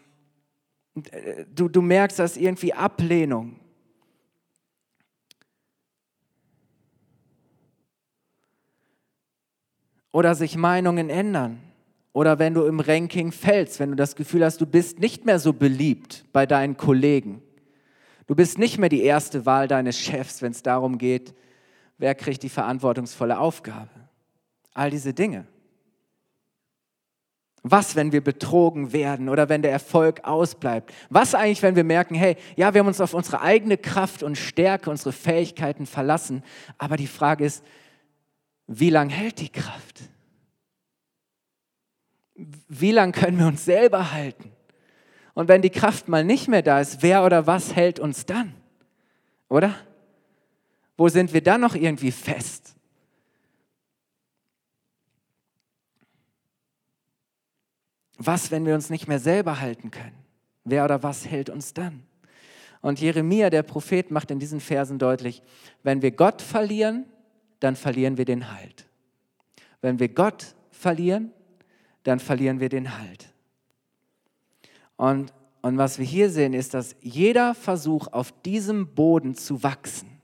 du, 1.54 1.70
du 1.70 1.84
merkst, 1.84 2.18
dass 2.18 2.38
irgendwie 2.38 2.74
Ablehnung, 2.74 3.60
oder 10.16 10.34
sich 10.34 10.56
Meinungen 10.56 11.10
ändern. 11.10 11.60
Oder 12.14 12.40
wenn 12.40 12.54
du 12.54 12.64
im 12.64 12.80
Ranking 12.80 13.34
fällst, 13.34 13.82
wenn 13.82 13.90
du 13.90 13.98
das 13.98 14.16
Gefühl 14.16 14.46
hast, 14.46 14.62
du 14.62 14.66
bist 14.66 15.00
nicht 15.00 15.26
mehr 15.26 15.40
so 15.40 15.52
beliebt 15.52 16.24
bei 16.32 16.46
deinen 16.46 16.78
Kollegen. 16.78 17.42
Du 18.26 18.34
bist 18.34 18.58
nicht 18.58 18.78
mehr 18.78 18.88
die 18.88 19.04
erste 19.04 19.46
Wahl 19.46 19.68
deines 19.68 20.00
Chefs, 20.00 20.42
wenn 20.42 20.54
es 20.54 20.64
darum 20.64 21.00
geht, 21.00 21.36
wer 21.98 22.16
kriegt 22.16 22.44
die 22.44 22.50
verantwortungsvolle 22.50 23.38
Aufgabe. 23.38 23.90
All 24.74 24.90
diese 24.90 25.14
Dinge. 25.14 25.48
Was, 27.64 27.98
wenn 27.98 28.14
wir 28.14 28.24
betrogen 28.24 28.94
werden 28.94 29.28
oder 29.28 29.50
wenn 29.50 29.64
der 29.64 29.72
Erfolg 29.74 30.24
ausbleibt? 30.24 30.94
Was 31.10 31.36
eigentlich, 31.36 31.62
wenn 31.62 31.76
wir 31.76 31.84
merken, 31.84 32.16
hey, 32.16 32.38
ja, 32.56 32.74
wir 32.74 32.80
haben 32.80 32.88
uns 32.88 33.02
auf 33.02 33.14
unsere 33.14 33.42
eigene 33.42 33.76
Kraft 33.78 34.24
und 34.24 34.38
Stärke, 34.38 34.90
unsere 34.90 35.12
Fähigkeiten 35.12 35.86
verlassen, 35.86 36.42
aber 36.78 36.96
die 36.96 37.08
Frage 37.08 37.44
ist, 37.44 37.66
wie 38.68 38.90
lange 38.90 39.14
hält 39.14 39.40
die 39.40 39.50
Kraft? 39.50 40.02
Wie 42.36 42.92
lange 42.92 43.12
können 43.12 43.40
wir 43.40 43.48
uns 43.48 43.66
selber 43.66 44.12
halten? 44.12 44.52
Und 45.34 45.48
wenn 45.48 45.62
die 45.62 45.70
Kraft 45.70 46.08
mal 46.08 46.24
nicht 46.24 46.48
mehr 46.48 46.62
da 46.62 46.80
ist, 46.80 47.02
wer 47.02 47.26
oder 47.26 47.46
was 47.46 47.76
hält 47.76 48.00
uns 48.00 48.26
dann? 48.26 48.54
Oder? 49.50 49.76
Wo 50.98 51.10
sind 51.10 51.34
wir 51.34 51.42
dann 51.42 51.62
noch 51.62 51.76
irgendwie 51.76 52.12
fest? 52.12 52.76
Was, 58.18 58.50
wenn 58.50 58.66
wir 58.66 58.76
uns 58.76 58.90
nicht 58.90 59.08
mehr 59.08 59.20
selber 59.20 59.60
halten 59.60 59.92
können? 59.92 60.16
Wer 60.64 60.86
oder 60.86 61.04
was 61.04 61.28
hält 61.28 61.50
uns 61.50 61.74
dann? 61.74 62.04
Und 62.82 63.02
Jeremia, 63.02 63.50
der 63.50 63.64
Prophet, 63.64 64.10
macht 64.10 64.32
in 64.32 64.40
diesen 64.40 64.60
Versen 64.60 64.98
deutlich, 65.00 65.44
wenn 65.84 66.02
wir 66.02 66.12
Gott 66.12 66.42
verlieren, 66.42 67.06
dann 67.66 67.76
verlieren 67.76 68.18
wir 68.18 68.26
den 68.26 68.52
Halt. 68.52 68.86
Wenn 69.82 69.98
wir 69.98 70.10
Gott 70.10 70.56
verlieren, 70.70 71.34
dann 72.04 72.20
verlieren 72.20 72.60
wir 72.60 72.70
den 72.70 73.00
Halt. 73.00 73.34
Und, 74.98 75.34
und 75.64 75.80
was 75.80 75.98
wir 75.98 76.06
hier 76.06 76.30
sehen, 76.30 76.54
ist, 76.54 76.76
dass 76.76 76.96
jeder 77.02 77.56
Versuch, 77.56 78.08
auf 78.12 78.32
diesem 78.44 78.94
Boden 78.94 79.34
zu 79.34 79.64
wachsen, 79.64 80.22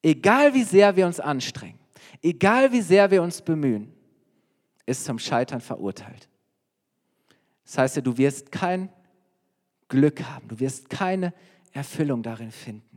egal 0.00 0.54
wie 0.54 0.62
sehr 0.62 0.94
wir 0.94 1.06
uns 1.06 1.18
anstrengen, 1.18 1.80
egal 2.22 2.70
wie 2.70 2.82
sehr 2.82 3.10
wir 3.10 3.20
uns 3.20 3.42
bemühen, 3.42 3.92
ist 4.86 5.04
zum 5.04 5.18
Scheitern 5.18 5.60
verurteilt. 5.60 6.28
Das 7.64 7.78
heißt 7.78 8.06
du 8.06 8.16
wirst 8.16 8.52
kein 8.52 8.90
Glück 9.88 10.22
haben, 10.22 10.46
du 10.46 10.60
wirst 10.60 10.88
keine 10.88 11.34
Erfüllung 11.72 12.22
darin 12.22 12.52
finden 12.52 12.89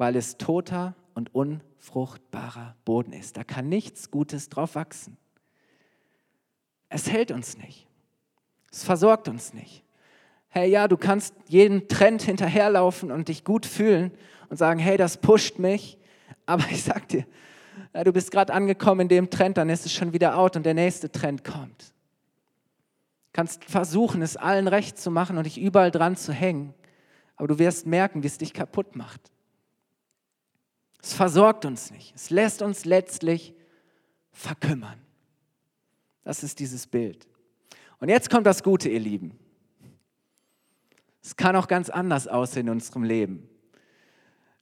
weil 0.00 0.16
es 0.16 0.38
toter 0.38 0.94
und 1.12 1.34
unfruchtbarer 1.34 2.74
Boden 2.86 3.12
ist. 3.12 3.36
Da 3.36 3.44
kann 3.44 3.68
nichts 3.68 4.10
Gutes 4.10 4.48
drauf 4.48 4.74
wachsen. 4.74 5.18
Es 6.88 7.10
hält 7.10 7.30
uns 7.30 7.58
nicht. 7.58 7.86
Es 8.72 8.82
versorgt 8.82 9.28
uns 9.28 9.52
nicht. 9.52 9.84
Hey, 10.48 10.70
ja, 10.70 10.88
du 10.88 10.96
kannst 10.96 11.34
jeden 11.48 11.86
Trend 11.86 12.22
hinterherlaufen 12.22 13.10
und 13.10 13.28
dich 13.28 13.44
gut 13.44 13.66
fühlen 13.66 14.10
und 14.48 14.56
sagen, 14.56 14.80
hey, 14.80 14.96
das 14.96 15.18
pusht 15.18 15.58
mich. 15.58 15.98
Aber 16.46 16.64
ich 16.70 16.82
sag 16.82 17.06
dir, 17.08 17.26
du 17.92 18.10
bist 18.10 18.30
gerade 18.30 18.54
angekommen 18.54 19.02
in 19.02 19.08
dem 19.08 19.28
Trend, 19.28 19.58
dann 19.58 19.68
ist 19.68 19.84
es 19.84 19.92
schon 19.92 20.14
wieder 20.14 20.38
out 20.38 20.56
und 20.56 20.64
der 20.64 20.72
nächste 20.72 21.12
Trend 21.12 21.44
kommt. 21.44 21.82
Du 21.82 23.32
kannst 23.34 23.66
versuchen, 23.66 24.22
es 24.22 24.38
allen 24.38 24.66
recht 24.66 24.96
zu 24.96 25.10
machen 25.10 25.36
und 25.36 25.44
dich 25.44 25.60
überall 25.60 25.90
dran 25.90 26.16
zu 26.16 26.32
hängen, 26.32 26.72
aber 27.36 27.48
du 27.48 27.58
wirst 27.58 27.86
merken, 27.86 28.22
wie 28.22 28.28
es 28.28 28.38
dich 28.38 28.54
kaputt 28.54 28.96
macht. 28.96 29.29
Es 31.02 31.14
versorgt 31.14 31.64
uns 31.64 31.90
nicht. 31.90 32.14
Es 32.14 32.30
lässt 32.30 32.62
uns 32.62 32.84
letztlich 32.84 33.54
verkümmern. 34.32 34.98
Das 36.24 36.42
ist 36.42 36.58
dieses 36.58 36.86
Bild. 36.86 37.26
Und 37.98 38.08
jetzt 38.08 38.30
kommt 38.30 38.46
das 38.46 38.62
Gute, 38.62 38.88
ihr 38.88 39.00
Lieben. 39.00 39.38
Es 41.22 41.36
kann 41.36 41.56
auch 41.56 41.68
ganz 41.68 41.90
anders 41.90 42.26
aussehen 42.28 42.66
in 42.66 42.72
unserem 42.74 43.04
Leben. 43.04 43.48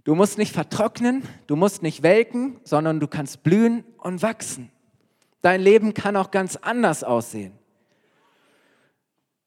Du 0.05 0.15
musst 0.15 0.39
nicht 0.39 0.53
vertrocknen, 0.53 1.23
du 1.47 1.57
musst 1.57 1.83
nicht 1.83 2.03
welken, 2.03 2.61
sondern 2.65 2.99
du 2.99 3.07
kannst 3.07 3.43
blühen 3.43 3.85
und 3.99 4.23
wachsen. 4.23 4.71
Dein 5.43 5.61
Leben 5.61 5.95
kann 5.95 6.17
auch 6.17 6.31
ganz 6.31 6.57
anders 6.57 7.05
aussehen. 7.05 7.53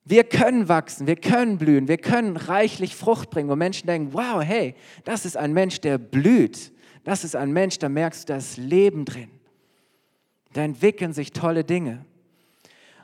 Wir 0.03 0.23
können 0.23 0.67
wachsen, 0.67 1.05
wir 1.05 1.15
können 1.15 1.57
blühen, 1.57 1.87
wir 1.87 1.97
können 1.97 2.37
reichlich 2.37 2.95
Frucht 2.95 3.29
bringen, 3.29 3.49
wo 3.49 3.55
Menschen 3.55 3.87
denken, 3.87 4.13
wow, 4.13 4.41
hey, 4.43 4.75
das 5.03 5.25
ist 5.25 5.37
ein 5.37 5.53
Mensch, 5.53 5.79
der 5.81 5.97
blüht. 5.97 6.71
Das 7.03 7.23
ist 7.23 7.35
ein 7.35 7.51
Mensch, 7.51 7.79
da 7.79 7.89
merkst 7.89 8.29
du, 8.29 8.33
da 8.33 8.37
ist 8.37 8.57
Leben 8.57 9.05
drin. 9.05 9.29
Da 10.53 10.61
entwickeln 10.61 11.13
sich 11.13 11.31
tolle 11.31 11.63
Dinge. 11.63 12.05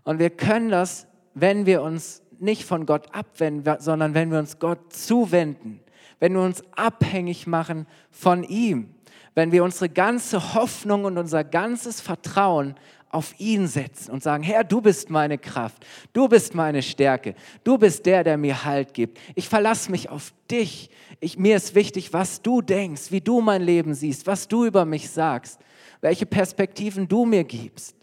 Und 0.04 0.20
wir 0.20 0.30
können 0.30 0.70
das, 0.70 1.08
wenn 1.34 1.66
wir 1.66 1.82
uns 1.82 2.22
nicht 2.40 2.66
von 2.66 2.86
Gott 2.86 3.14
abwenden, 3.14 3.76
sondern 3.80 4.14
wenn 4.14 4.32
wir 4.32 4.40
uns 4.40 4.60
Gott 4.60 4.94
zuwenden, 4.94 5.80
wenn 6.20 6.34
wir 6.34 6.42
uns 6.42 6.64
abhängig 6.76 7.48
machen 7.48 7.88
von 8.12 8.44
ihm, 8.44 8.94
wenn 9.36 9.52
wir 9.52 9.64
unsere 9.64 9.90
ganze 9.90 10.56
Hoffnung 10.56 11.06
und 11.06 11.18
unser 11.18 11.44
ganzes 11.44 12.02
Vertrauen 12.02 12.76
auf 13.10 13.40
ihn 13.40 13.68
setzen 13.68 14.12
und 14.12 14.22
sagen, 14.22 14.44
Herr, 14.44 14.64
du 14.64 14.82
bist 14.82 15.10
meine 15.10 15.38
Kraft, 15.38 15.86
du 16.14 16.28
bist 16.28 16.56
meine 16.56 16.82
Stärke, 16.82 17.36
du 17.64 17.78
bist 17.78 18.06
der, 18.06 18.24
der 18.24 18.38
mir 18.38 18.64
Halt 18.64 18.94
gibt. 18.94 19.20
Ich 19.36 19.48
verlasse 19.48 19.92
mich 19.92 20.10
auf 20.10 20.34
dich. 20.52 20.90
Ich, 21.20 21.38
mir 21.38 21.56
ist 21.56 21.76
wichtig, 21.76 22.14
was 22.14 22.42
du 22.42 22.62
denkst, 22.62 23.12
wie 23.12 23.22
du 23.22 23.42
mein 23.42 23.62
Leben 23.62 23.94
siehst, 23.94 24.28
was 24.28 24.48
du 24.48 24.66
über 24.66 24.86
mich 24.86 25.10
sagst, 25.10 25.60
welche 26.02 26.26
Perspektiven 26.26 27.08
du 27.08 27.26
mir 27.26 27.44
gibst. 27.44 27.98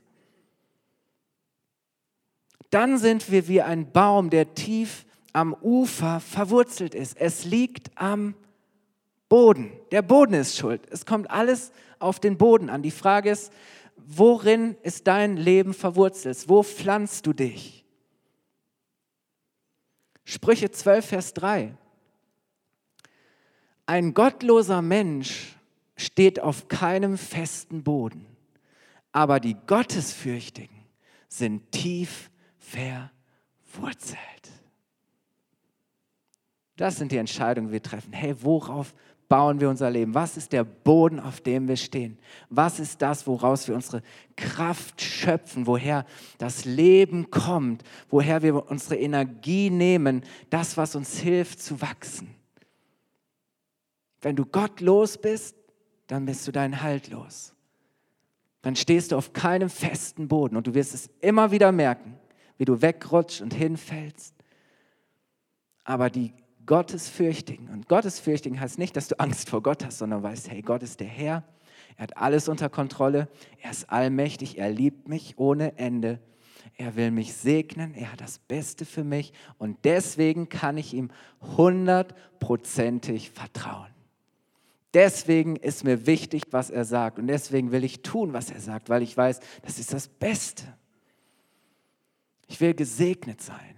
dann 2.75 2.99
sind 2.99 3.31
wir 3.31 3.47
wie 3.47 3.63
ein 3.63 3.93
Baum, 3.93 4.31
der 4.31 4.55
tief 4.55 5.07
am 5.33 5.55
Ufer 5.55 6.19
verwurzelt 6.19 6.93
ist. 6.93 7.17
Es 7.21 7.45
liegt 7.45 7.93
am 7.95 8.35
Boden. 9.29 9.71
Der 9.93 10.03
Boden 10.03 10.35
ist 10.35 10.57
schuld. 10.57 10.81
Es 10.91 11.07
kommt 11.07 11.31
alles 11.31 11.71
auf 12.01 12.19
den 12.19 12.37
Boden 12.37 12.71
an. 12.71 12.83
Die 12.83 12.91
Frage 12.91 13.31
ist, 13.31 13.53
worin 14.07 14.77
ist 14.83 15.07
dein 15.07 15.37
Leben 15.37 15.75
verwurzelt? 15.75 16.49
Wo 16.49 16.63
pflanzt 16.63 17.27
du 17.27 17.33
dich? 17.33 17.85
Sprüche 20.25 20.71
12, 20.71 21.07
Vers 21.07 21.35
3. 21.35 21.77
Ein 23.87 24.15
gottloser 24.15 24.81
Mensch 24.81 25.57
steht 25.97 26.41
auf 26.41 26.69
keinem 26.69 27.19
festen 27.19 27.83
Boden, 27.83 28.27
aber 29.13 29.41
die 29.41 29.57
Gottesfürchtigen 29.67 30.87
sind 31.29 31.71
tief 31.71 32.31
verwurzelt. 32.59 34.19
Das 36.77 36.97
sind 36.97 37.13
die 37.13 37.19
Entscheidungen, 37.19 37.69
die 37.69 37.75
wir 37.75 37.83
treffen. 37.83 38.13
Hey, 38.13 38.35
worauf 38.43 38.95
bauen 39.29 39.61
wir 39.61 39.69
unser 39.71 39.91
Leben? 39.91 40.15
Was 40.15 40.37
ist 40.37 40.53
der 40.53 40.65
Boden, 40.65 41.19
auf 41.19 41.41
dem 41.41 41.69
wir 41.69 41.77
stehen? 41.77 42.19
Was 42.51 42.79
ist 42.79 43.03
das, 43.03 43.27
woraus 43.27 43.67
wir 43.69 43.75
unsere 43.75 44.03
Kraft 44.37 45.01
schöpfen? 45.01 45.67
Woher 45.67 46.05
das 46.39 46.65
Leben 46.65 47.31
kommt? 47.31 47.83
Woher 48.09 48.43
wir 48.43 48.71
unsere 48.71 48.97
Energie 48.97 49.71
nehmen? 49.71 50.23
Das, 50.51 50.77
was 50.77 50.95
uns 50.95 51.19
hilft 51.19 51.61
zu 51.61 51.81
wachsen. 51.81 52.35
Wenn 54.21 54.37
du 54.37 54.47
Gott 54.47 54.81
los 54.81 55.19
bist, 55.19 55.57
dann 56.07 56.27
bist 56.27 56.47
du 56.47 56.53
deinen 56.53 56.83
Halt 56.83 57.09
los. 57.09 57.55
Dann 58.63 58.77
stehst 58.77 59.13
du 59.13 59.17
auf 59.17 59.33
keinem 59.33 59.69
festen 59.69 60.29
Boden 60.29 60.57
und 60.57 60.67
du 60.67 60.75
wirst 60.75 60.95
es 60.95 61.11
immer 61.21 61.51
wieder 61.51 61.71
merken, 61.73 62.17
wie 62.57 62.65
du 62.65 62.81
wegrutscht 62.81 63.43
und 63.43 63.53
hinfällst. 63.53 64.35
Aber 65.85 66.09
die 66.09 66.33
Gottesfürchtigen. 66.67 67.69
Und 67.69 67.89
Gottesfürchtigen 67.89 68.61
heißt 68.61 68.79
nicht, 68.79 68.97
dass 68.97 69.09
du 69.09 69.19
Angst 69.19 69.51
vor 69.51 69.63
Gott 69.63 69.85
hast, 69.85 69.99
sondern 69.99 70.23
weißt, 70.23 70.51
hey, 70.51 70.63
Gott 70.63 70.83
ist 70.83 71.01
der 71.01 71.07
Herr, 71.07 71.45
er 71.97 72.03
hat 72.03 72.17
alles 72.17 72.49
unter 72.49 72.69
Kontrolle, 72.69 73.29
er 73.61 73.71
ist 73.71 73.91
allmächtig, 73.91 74.59
er 74.59 74.71
liebt 74.71 75.09
mich 75.09 75.39
ohne 75.39 75.79
Ende, 75.79 76.21
er 76.77 76.97
will 76.97 77.11
mich 77.11 77.35
segnen, 77.35 77.95
er 77.95 78.13
hat 78.13 78.21
das 78.21 78.39
Beste 78.39 78.85
für 78.85 79.05
mich 79.05 79.33
und 79.59 79.79
deswegen 79.85 80.49
kann 80.49 80.77
ich 80.77 80.95
ihm 80.95 81.11
hundertprozentig 81.57 83.31
vertrauen. 83.31 83.91
Deswegen 84.93 85.57
ist 85.57 85.85
mir 85.85 86.07
wichtig, 86.07 86.45
was 86.51 86.71
er 86.71 86.85
sagt 86.85 87.19
und 87.19 87.27
deswegen 87.27 87.73
will 87.73 87.85
ich 87.85 88.03
tun, 88.03 88.33
was 88.33 88.51
er 88.51 88.61
sagt, 88.61 88.89
weil 88.89 89.03
ich 89.03 89.17
weiß, 89.17 89.41
das 89.63 89.79
ist 89.79 89.93
das 89.93 90.09
Beste. 90.09 90.65
Ich 92.47 92.61
will 92.61 92.75
gesegnet 92.75 93.41
sein, 93.41 93.77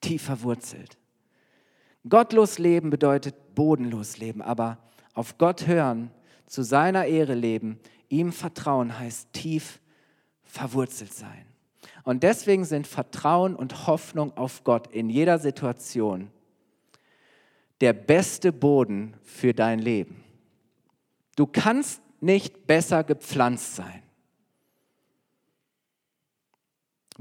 tief 0.00 0.22
verwurzelt. 0.22 0.98
Gottlos 2.08 2.58
leben 2.58 2.90
bedeutet 2.90 3.54
bodenlos 3.54 4.18
leben, 4.18 4.42
aber 4.42 4.78
auf 5.14 5.38
Gott 5.38 5.66
hören, 5.66 6.10
zu 6.46 6.62
seiner 6.62 7.06
Ehre 7.06 7.34
leben, 7.34 7.78
ihm 8.08 8.32
vertrauen 8.32 8.98
heißt 8.98 9.32
tief 9.32 9.80
verwurzelt 10.44 11.14
sein. 11.14 11.46
Und 12.04 12.22
deswegen 12.22 12.64
sind 12.64 12.86
Vertrauen 12.86 13.54
und 13.54 13.86
Hoffnung 13.86 14.36
auf 14.36 14.64
Gott 14.64 14.88
in 14.88 15.08
jeder 15.08 15.38
Situation 15.38 16.30
der 17.80 17.92
beste 17.92 18.52
Boden 18.52 19.14
für 19.22 19.54
dein 19.54 19.78
Leben. 19.78 20.22
Du 21.36 21.46
kannst 21.46 22.00
nicht 22.20 22.66
besser 22.66 23.02
gepflanzt 23.02 23.74
sein. 23.74 24.02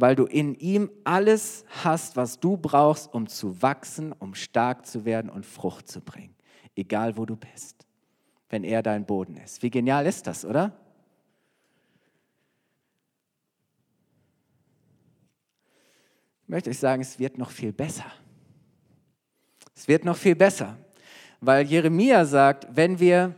Weil 0.01 0.15
du 0.15 0.25
in 0.25 0.55
ihm 0.55 0.89
alles 1.03 1.63
hast, 1.83 2.15
was 2.15 2.39
du 2.39 2.57
brauchst, 2.57 3.13
um 3.13 3.27
zu 3.27 3.61
wachsen, 3.61 4.13
um 4.13 4.33
stark 4.33 4.87
zu 4.87 5.05
werden 5.05 5.29
und 5.29 5.45
Frucht 5.45 5.87
zu 5.87 6.01
bringen. 6.01 6.33
Egal 6.75 7.17
wo 7.17 7.25
du 7.27 7.35
bist, 7.35 7.85
wenn 8.49 8.63
er 8.63 8.81
dein 8.81 9.05
Boden 9.05 9.37
ist. 9.37 9.61
Wie 9.61 9.69
genial 9.69 10.07
ist 10.07 10.25
das, 10.25 10.43
oder? 10.43 10.75
Ich 16.41 16.49
möchte 16.49 16.71
euch 16.71 16.79
sagen, 16.79 17.03
es 17.03 17.19
wird 17.19 17.37
noch 17.37 17.51
viel 17.51 17.71
besser. 17.71 18.11
Es 19.75 19.87
wird 19.87 20.03
noch 20.03 20.17
viel 20.17 20.35
besser, 20.35 20.79
weil 21.41 21.67
Jeremia 21.67 22.25
sagt, 22.25 22.67
wenn 22.75 22.99
wir 22.99 23.35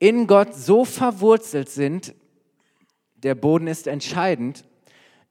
in 0.00 0.26
Gott 0.26 0.52
so 0.52 0.84
verwurzelt 0.84 1.68
sind, 1.68 2.12
der 3.14 3.36
Boden 3.36 3.68
ist 3.68 3.86
entscheidend, 3.86 4.64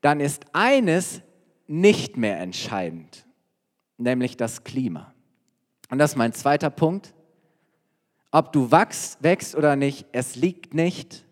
dann 0.06 0.20
ist 0.20 0.46
eines 0.54 1.22
nicht 1.65 2.15
mehr 2.15 2.39
entscheidend, 2.39 3.26
nämlich 3.98 4.38
das 4.38 4.63
Klima. 4.63 5.15
Und 5.89 5.98
das 5.98 6.12
ist 6.12 6.15
mein 6.15 6.32
zweiter 6.32 6.70
Punkt. 6.70 7.15
Ob 8.30 8.54
du 8.54 8.70
wachst, 8.70 9.24
wächst 9.24 9.56
oder 9.56 9.76
nicht, 9.76 10.06
es 10.12 10.36
liegt 10.36 10.76
nicht 10.76 11.26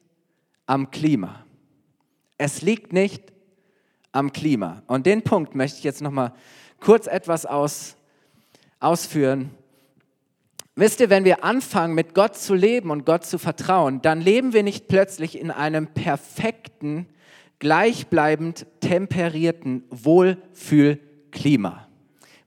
am 0.65 0.89
Klima. 0.89 1.45
Es 2.39 2.63
liegt 2.63 2.93
nicht 2.93 3.31
am 4.11 4.33
Klima. 4.33 4.81
Und 4.87 5.05
den 5.05 5.21
Punkt 5.21 5.53
möchte 5.53 5.77
ich 5.77 5.83
jetzt 5.83 6.01
noch 6.01 6.09
mal 6.09 6.33
kurz 6.79 7.05
etwas 7.05 7.45
aus, 7.45 7.95
ausführen. 8.79 9.51
Wisst 10.75 10.99
ihr, 10.99 11.11
wenn 11.11 11.25
wir 11.25 11.43
anfangen, 11.43 11.93
mit 11.93 12.15
Gott 12.15 12.35
zu 12.35 12.55
leben 12.55 12.89
und 12.89 13.05
Gott 13.05 13.23
zu 13.23 13.37
vertrauen, 13.37 14.01
dann 14.01 14.19
leben 14.19 14.51
wir 14.51 14.63
nicht 14.63 14.87
plötzlich 14.87 15.37
in 15.37 15.51
einem 15.51 15.85
perfekten, 15.93 17.07
gleichbleibend 17.63 18.67
temperierten 18.81 19.85
Wohlfühlklima. 19.89 21.87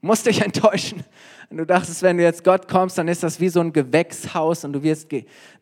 Musste 0.02 0.28
dich 0.28 0.42
enttäuschen. 0.42 1.02
Du 1.48 1.64
dachtest, 1.64 2.02
wenn 2.02 2.18
du 2.18 2.22
jetzt 2.22 2.44
Gott 2.44 2.68
kommst, 2.68 2.98
dann 2.98 3.08
ist 3.08 3.22
das 3.22 3.40
wie 3.40 3.48
so 3.48 3.60
ein 3.60 3.72
Gewächshaus 3.72 4.64
und 4.64 4.74
du 4.74 4.82
wirst, 4.82 5.08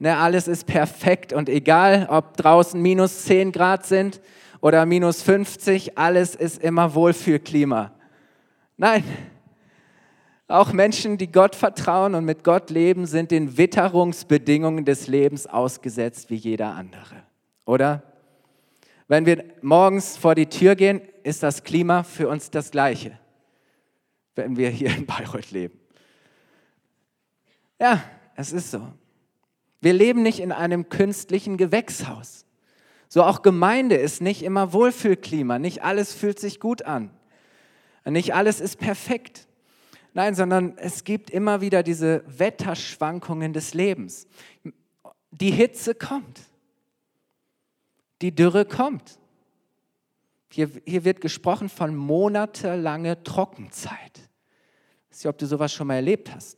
ne, 0.01 0.17
alles 0.17 0.49
ist 0.49 0.67
perfekt 0.67 1.33
und 1.33 1.49
egal, 1.49 2.09
ob 2.11 2.37
draußen 2.37 2.83
minus 2.83 3.27
10 3.27 3.53
Grad 3.53 3.87
sind 3.87 4.21
oder 4.61 4.87
minus 4.87 5.23
50, 5.23 5.97
alles 5.97 6.35
ist 6.35 6.61
immer 6.61 6.95
Wohlfühlklima. 6.95 7.93
Nein, 8.77 9.05
auch 10.49 10.73
Menschen, 10.73 11.17
die 11.17 11.31
Gott 11.31 11.55
vertrauen 11.55 12.17
und 12.17 12.25
mit 12.25 12.43
Gott 12.43 12.71
leben, 12.71 13.07
sind 13.07 13.31
den 13.31 13.57
Witterungsbedingungen 13.57 14.85
des 14.85 15.07
Lebens 15.07 15.47
ausgesetzt 15.47 16.29
wie 16.31 16.37
jeder 16.37 16.75
andere. 16.75 17.23
Oder? 17.67 18.03
Wenn 19.09 19.27
wir 19.27 19.45
morgens 19.61 20.17
vor 20.17 20.35
die 20.35 20.47
Tür 20.47 20.77
gehen, 20.77 21.01
ist 21.23 21.43
das 21.43 21.63
Klima 21.63 22.03
für 22.03 22.29
uns 22.29 22.51
das 22.51 22.71
gleiche, 22.71 23.19
wenn 24.35 24.57
wir 24.57 24.71
hier 24.71 24.95
in 24.97 25.07
Bayreuth 25.07 25.51
leben. 25.51 25.79
Ja, 27.79 28.03
es 28.37 28.53
ist 28.53 28.71
so. 28.71 28.93
Wir 29.81 29.93
leben 29.93 30.23
nicht 30.23 30.41
in 30.41 30.53
einem 30.53 30.89
künstlichen 30.89 31.57
Gewächshaus. 31.59 32.47
So 33.09 33.23
auch 33.23 33.43
Gemeinde 33.43 33.97
ist 33.97 34.23
nicht 34.23 34.43
immer 34.43 34.73
Wohlfühlklima. 34.73 35.59
Nicht 35.59 35.83
alles 35.83 36.15
fühlt 36.15 36.41
sich 36.41 36.59
gut 36.59 36.83
an. 36.83 37.11
Nicht 38.07 38.35
alles 38.35 38.61
ist 38.61 38.79
perfekt. 38.79 39.47
Nein, 40.15 40.35
sondern 40.35 40.79
es 40.79 41.05
gibt 41.05 41.31
immer 41.31 41.61
wieder 41.61 41.83
diese 41.83 42.25
Wetterschwankungen 42.27 43.53
des 43.53 43.75
Lebens. 43.75 44.27
Die 45.31 45.51
Hitze 45.51 45.95
kommt 45.95 46.41
die 48.25 48.35
Dürre 48.35 48.65
kommt. 48.65 49.19
Hier, 50.51 50.71
hier 50.87 51.05
wird 51.05 51.21
gesprochen 51.21 51.69
von 51.69 51.95
monatelange 51.95 53.23
Trockenzeit. 53.23 54.17
Ich 54.17 55.11
weiß 55.11 55.19
nicht, 55.19 55.27
ob 55.27 55.37
du 55.37 55.47
sowas 55.47 55.75
schon 55.75 55.89
mal 55.89 55.97
erlebt 55.97 56.35
hast. 56.35 56.57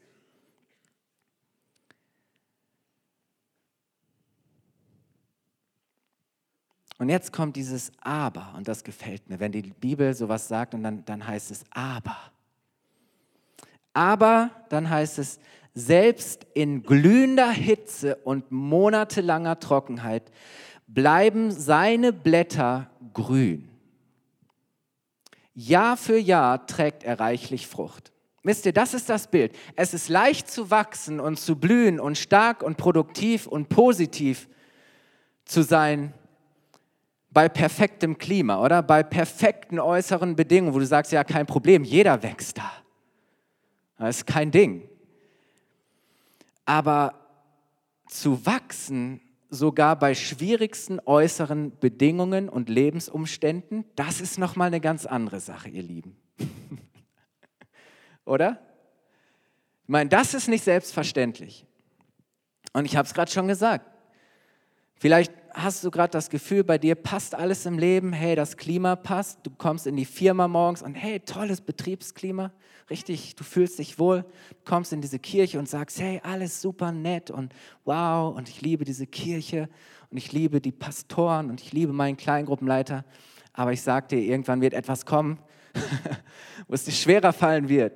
Und 6.98 7.08
jetzt 7.08 7.32
kommt 7.32 7.56
dieses 7.56 7.90
Aber, 8.00 8.54
und 8.56 8.68
das 8.68 8.84
gefällt 8.84 9.28
mir, 9.28 9.40
wenn 9.40 9.50
die 9.50 9.62
Bibel 9.62 10.14
sowas 10.14 10.46
sagt 10.46 10.72
und 10.72 10.84
dann, 10.84 11.04
dann 11.04 11.26
heißt 11.26 11.50
es 11.50 11.64
Aber. 11.70 12.16
Aber 13.92 14.52
dann 14.68 14.88
heißt 14.88 15.18
es, 15.18 15.40
selbst 15.74 16.46
in 16.54 16.84
glühender 16.84 17.50
Hitze 17.50 18.14
und 18.14 18.52
monatelanger 18.52 19.58
Trockenheit 19.58 20.30
bleiben 20.86 21.50
seine 21.50 22.12
Blätter 22.12 22.90
grün. 23.12 23.68
Jahr 25.54 25.96
für 25.96 26.18
Jahr 26.18 26.66
trägt 26.66 27.02
er 27.04 27.18
reichlich 27.18 27.66
Frucht. 27.66 28.12
Wisst 28.42 28.66
ihr, 28.66 28.72
das 28.72 28.94
ist 28.94 29.08
das 29.08 29.28
Bild. 29.28 29.56
Es 29.74 29.92
ist 29.92 30.08
leicht 30.08 30.48
zu 30.50 30.70
wachsen 30.70 31.18
und 31.18 31.38
zu 31.38 31.56
blühen 31.56 31.98
und 31.98 32.16
stark 32.16 32.62
und 32.62 32.76
produktiv 32.76 33.46
und 33.46 33.68
positiv 33.68 34.48
zu 35.44 35.62
sein 35.62 36.14
bei 37.30 37.48
perfektem 37.48 38.18
Klima 38.18 38.62
oder 38.62 38.82
bei 38.82 39.02
perfekten 39.02 39.80
äußeren 39.80 40.36
Bedingungen, 40.36 40.74
wo 40.74 40.78
du 40.78 40.86
sagst, 40.86 41.10
ja, 41.12 41.24
kein 41.24 41.46
Problem, 41.46 41.84
jeder 41.84 42.22
wächst 42.22 42.58
da. 42.58 42.72
Das 43.98 44.18
ist 44.18 44.26
kein 44.26 44.50
Ding. 44.50 44.88
Aber 46.64 47.14
zu 48.06 48.46
wachsen 48.46 49.20
sogar 49.48 49.98
bei 49.98 50.14
schwierigsten 50.14 51.00
äußeren 51.04 51.78
Bedingungen 51.78 52.48
und 52.48 52.68
Lebensumständen, 52.68 53.84
das 53.94 54.20
ist 54.20 54.38
nochmal 54.38 54.68
eine 54.68 54.80
ganz 54.80 55.06
andere 55.06 55.40
Sache, 55.40 55.68
ihr 55.68 55.82
Lieben. 55.82 56.16
Oder? 58.24 58.60
Ich 59.84 59.88
meine, 59.88 60.10
das 60.10 60.34
ist 60.34 60.48
nicht 60.48 60.64
selbstverständlich. 60.64 61.66
Und 62.72 62.84
ich 62.84 62.96
habe 62.96 63.06
es 63.06 63.14
gerade 63.14 63.30
schon 63.30 63.48
gesagt. 63.48 63.90
Vielleicht 64.96 65.32
hast 65.56 65.82
du 65.82 65.90
gerade 65.90 66.10
das 66.10 66.28
Gefühl, 66.28 66.64
bei 66.64 66.76
dir 66.76 66.94
passt 66.94 67.34
alles 67.34 67.64
im 67.64 67.78
Leben, 67.78 68.12
hey, 68.12 68.36
das 68.36 68.58
Klima 68.58 68.94
passt, 68.94 69.40
du 69.42 69.50
kommst 69.50 69.86
in 69.86 69.96
die 69.96 70.04
Firma 70.04 70.48
morgens 70.48 70.82
und 70.82 70.94
hey, 70.94 71.18
tolles 71.18 71.62
Betriebsklima, 71.62 72.52
richtig, 72.90 73.34
du 73.36 73.42
fühlst 73.42 73.78
dich 73.78 73.98
wohl, 73.98 74.22
du 74.50 74.70
kommst 74.70 74.92
in 74.92 75.00
diese 75.00 75.18
Kirche 75.18 75.58
und 75.58 75.66
sagst, 75.66 75.98
hey, 75.98 76.20
alles 76.22 76.60
super 76.60 76.92
nett 76.92 77.30
und 77.30 77.54
wow, 77.84 78.36
und 78.36 78.50
ich 78.50 78.60
liebe 78.60 78.84
diese 78.84 79.06
Kirche 79.06 79.70
und 80.10 80.18
ich 80.18 80.30
liebe 80.30 80.60
die 80.60 80.72
Pastoren 80.72 81.48
und 81.48 81.62
ich 81.62 81.72
liebe 81.72 81.94
meinen 81.94 82.18
Kleingruppenleiter, 82.18 83.06
aber 83.54 83.72
ich 83.72 83.80
sag 83.80 84.10
dir, 84.10 84.20
irgendwann 84.20 84.60
wird 84.60 84.74
etwas 84.74 85.06
kommen, 85.06 85.38
wo 86.68 86.74
es 86.74 86.84
dir 86.84 86.92
schwerer 86.92 87.32
fallen 87.32 87.70
wird. 87.70 87.94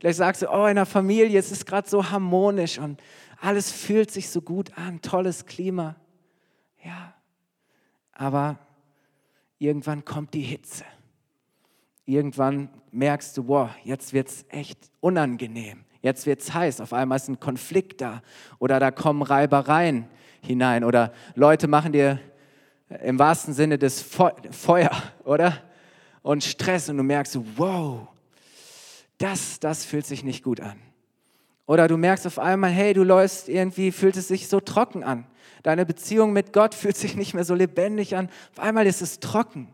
Vielleicht 0.00 0.18
sagst 0.18 0.42
du, 0.42 0.50
oh, 0.50 0.66
in 0.66 0.76
der 0.76 0.86
Familie, 0.86 1.38
es 1.38 1.52
ist 1.52 1.66
gerade 1.66 1.88
so 1.88 2.10
harmonisch 2.10 2.78
und 2.78 3.02
alles 3.38 3.70
fühlt 3.70 4.10
sich 4.10 4.30
so 4.30 4.40
gut 4.40 4.76
an, 4.78 5.02
tolles 5.02 5.44
Klima. 5.44 5.96
Ja, 6.84 7.14
aber 8.12 8.58
irgendwann 9.58 10.04
kommt 10.04 10.34
die 10.34 10.42
Hitze. 10.42 10.84
Irgendwann 12.04 12.68
merkst 12.90 13.36
du, 13.36 13.46
wow, 13.48 13.70
jetzt 13.84 14.12
wird 14.12 14.28
es 14.28 14.44
echt 14.48 14.90
unangenehm. 15.00 15.84
Jetzt 16.00 16.26
wird 16.26 16.40
es 16.40 16.52
heiß. 16.52 16.80
Auf 16.80 16.92
einmal 16.92 17.16
ist 17.16 17.28
ein 17.28 17.38
Konflikt 17.38 18.00
da. 18.00 18.22
Oder 18.58 18.80
da 18.80 18.90
kommen 18.90 19.22
Reibereien 19.22 20.08
hinein. 20.40 20.82
Oder 20.82 21.12
Leute 21.36 21.68
machen 21.68 21.92
dir 21.92 22.18
im 23.02 23.18
wahrsten 23.20 23.54
Sinne 23.54 23.78
das 23.78 24.02
Feuer, 24.02 24.90
oder? 25.24 25.58
Und 26.22 26.42
Stress. 26.42 26.88
Und 26.88 26.96
du 26.96 27.04
merkst, 27.04 27.38
wow, 27.56 28.08
das, 29.18 29.60
das 29.60 29.84
fühlt 29.84 30.06
sich 30.06 30.24
nicht 30.24 30.42
gut 30.42 30.60
an. 30.60 30.80
Oder 31.66 31.88
du 31.88 31.96
merkst 31.96 32.26
auf 32.26 32.38
einmal, 32.38 32.70
hey, 32.70 32.92
du 32.92 33.04
läufst 33.04 33.48
irgendwie, 33.48 33.92
fühlt 33.92 34.16
es 34.16 34.28
sich 34.28 34.48
so 34.48 34.60
trocken 34.60 35.04
an. 35.04 35.26
Deine 35.62 35.86
Beziehung 35.86 36.32
mit 36.32 36.52
Gott 36.52 36.74
fühlt 36.76 36.96
sich 36.96 37.16
nicht 37.16 37.34
mehr 37.34 37.44
so 37.44 37.54
lebendig 37.54 38.16
an. 38.16 38.28
Auf 38.56 38.64
einmal 38.64 38.86
ist 38.86 39.02
es 39.02 39.20
trocken. 39.20 39.68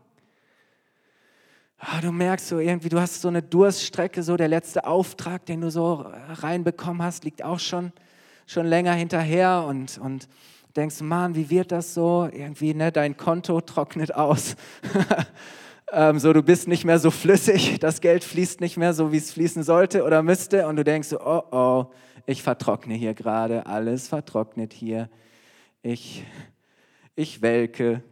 Ah, 1.81 2.01
du 2.01 2.11
merkst 2.11 2.49
so 2.49 2.59
irgendwie, 2.59 2.89
du 2.89 2.99
hast 2.99 3.21
so 3.21 3.29
eine 3.29 3.41
Durststrecke, 3.41 4.21
so 4.21 4.35
der 4.35 4.49
letzte 4.49 4.85
Auftrag, 4.85 5.45
den 5.45 5.61
du 5.61 5.71
so 5.71 6.05
reinbekommen 6.27 7.01
hast, 7.01 7.23
liegt 7.23 7.41
auch 7.41 7.59
schon, 7.59 7.93
schon 8.47 8.65
länger 8.65 8.91
hinterher 8.91 9.63
und, 9.65 9.97
und 9.97 10.27
denkst, 10.75 10.99
Mann, 10.99 11.35
wie 11.35 11.49
wird 11.49 11.71
das 11.71 11.93
so? 11.93 12.29
Irgendwie, 12.31 12.73
ne, 12.73 12.91
dein 12.91 13.15
Konto 13.15 13.61
trocknet 13.61 14.13
aus. 14.13 14.57
ähm, 15.91 16.19
so, 16.19 16.33
du 16.33 16.43
bist 16.43 16.67
nicht 16.67 16.85
mehr 16.85 16.99
so 16.99 17.11
flüssig, 17.11 17.79
das 17.79 18.01
Geld 18.01 18.23
fließt 18.23 18.61
nicht 18.61 18.77
mehr 18.77 18.93
so, 18.93 19.11
wie 19.11 19.17
es 19.17 19.31
fließen 19.31 19.63
sollte 19.63 20.03
oder 20.03 20.23
müsste 20.23 20.67
und 20.67 20.75
du 20.75 20.83
denkst 20.83 21.09
so, 21.09 21.19
oh 21.21 21.43
oh, 21.51 21.85
ich 22.25 22.43
vertrockne 22.43 22.93
hier 22.93 23.13
gerade, 23.13 23.65
alles 23.65 24.07
vertrocknet 24.07 24.73
hier 24.73 25.09
ich, 25.81 26.25
ich 27.15 27.41
welke. 27.41 28.03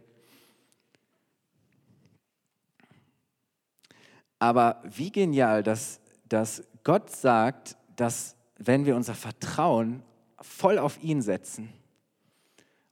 Aber 4.38 4.82
wie 4.84 5.10
genial, 5.10 5.62
dass, 5.62 6.00
dass 6.28 6.66
Gott 6.84 7.10
sagt, 7.10 7.76
dass 7.96 8.36
wenn 8.56 8.86
wir 8.86 8.96
unser 8.96 9.14
Vertrauen 9.14 10.02
voll 10.40 10.78
auf 10.78 11.02
ihn 11.02 11.22
setzen 11.22 11.72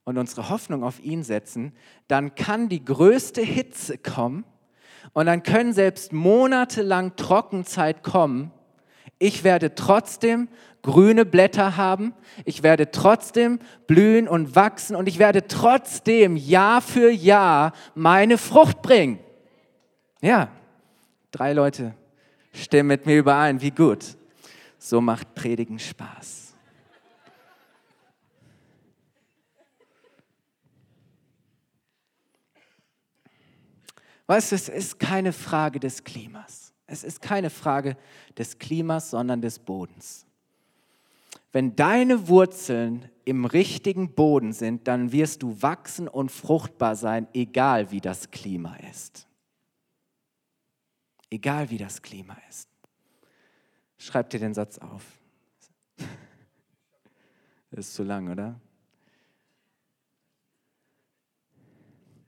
und 0.04 0.18
unsere 0.18 0.48
Hoffnung 0.48 0.82
auf 0.82 1.00
ihn 1.00 1.22
setzen, 1.22 1.72
dann 2.08 2.34
kann 2.34 2.68
die 2.68 2.84
größte 2.84 3.42
Hitze 3.42 3.98
kommen 3.98 4.44
und 5.12 5.26
dann 5.26 5.42
können 5.42 5.72
selbst 5.72 6.12
monatelang 6.12 7.16
Trockenzeit 7.16 8.02
kommen. 8.02 8.52
Ich 9.18 9.44
werde 9.44 9.74
trotzdem 9.74 10.48
grüne 10.82 11.24
Blätter 11.24 11.76
haben, 11.76 12.14
ich 12.44 12.62
werde 12.62 12.90
trotzdem 12.90 13.58
blühen 13.86 14.28
und 14.28 14.54
wachsen 14.54 14.94
und 14.94 15.08
ich 15.08 15.18
werde 15.18 15.46
trotzdem 15.48 16.36
Jahr 16.36 16.80
für 16.80 17.10
Jahr 17.10 17.72
meine 17.94 18.38
Frucht 18.38 18.82
bringen. 18.82 19.18
Ja, 20.20 20.48
drei 21.32 21.52
Leute 21.52 21.94
stimmen 22.52 22.88
mit 22.88 23.06
mir 23.06 23.18
überein, 23.18 23.60
wie 23.60 23.72
gut. 23.72 24.16
So 24.78 25.00
macht 25.00 25.34
Predigen 25.34 25.78
Spaß. 25.78 26.45
Weißt 34.26 34.52
du, 34.52 34.56
es 34.56 34.68
ist 34.68 34.98
keine 34.98 35.32
Frage 35.32 35.80
des 35.80 36.04
Klimas. 36.04 36.72
Es 36.86 37.04
ist 37.04 37.20
keine 37.20 37.50
Frage 37.50 37.96
des 38.36 38.58
Klimas, 38.58 39.10
sondern 39.10 39.40
des 39.40 39.58
Bodens. 39.58 40.26
Wenn 41.52 41.74
deine 41.74 42.28
Wurzeln 42.28 43.10
im 43.24 43.44
richtigen 43.44 44.14
Boden 44.14 44.52
sind, 44.52 44.86
dann 44.88 45.10
wirst 45.12 45.42
du 45.42 45.62
wachsen 45.62 46.06
und 46.06 46.30
fruchtbar 46.30 46.96
sein, 46.96 47.28
egal 47.32 47.90
wie 47.90 48.00
das 48.00 48.30
Klima 48.30 48.76
ist. 48.90 49.26
Egal 51.30 51.70
wie 51.70 51.78
das 51.78 52.02
Klima 52.02 52.36
ist. 52.48 52.68
Schreib 53.98 54.30
dir 54.30 54.38
den 54.38 54.54
Satz 54.54 54.78
auf. 54.78 55.02
Das 57.70 57.78
ist 57.88 57.94
zu 57.94 58.02
lang, 58.02 58.30
oder? 58.30 58.60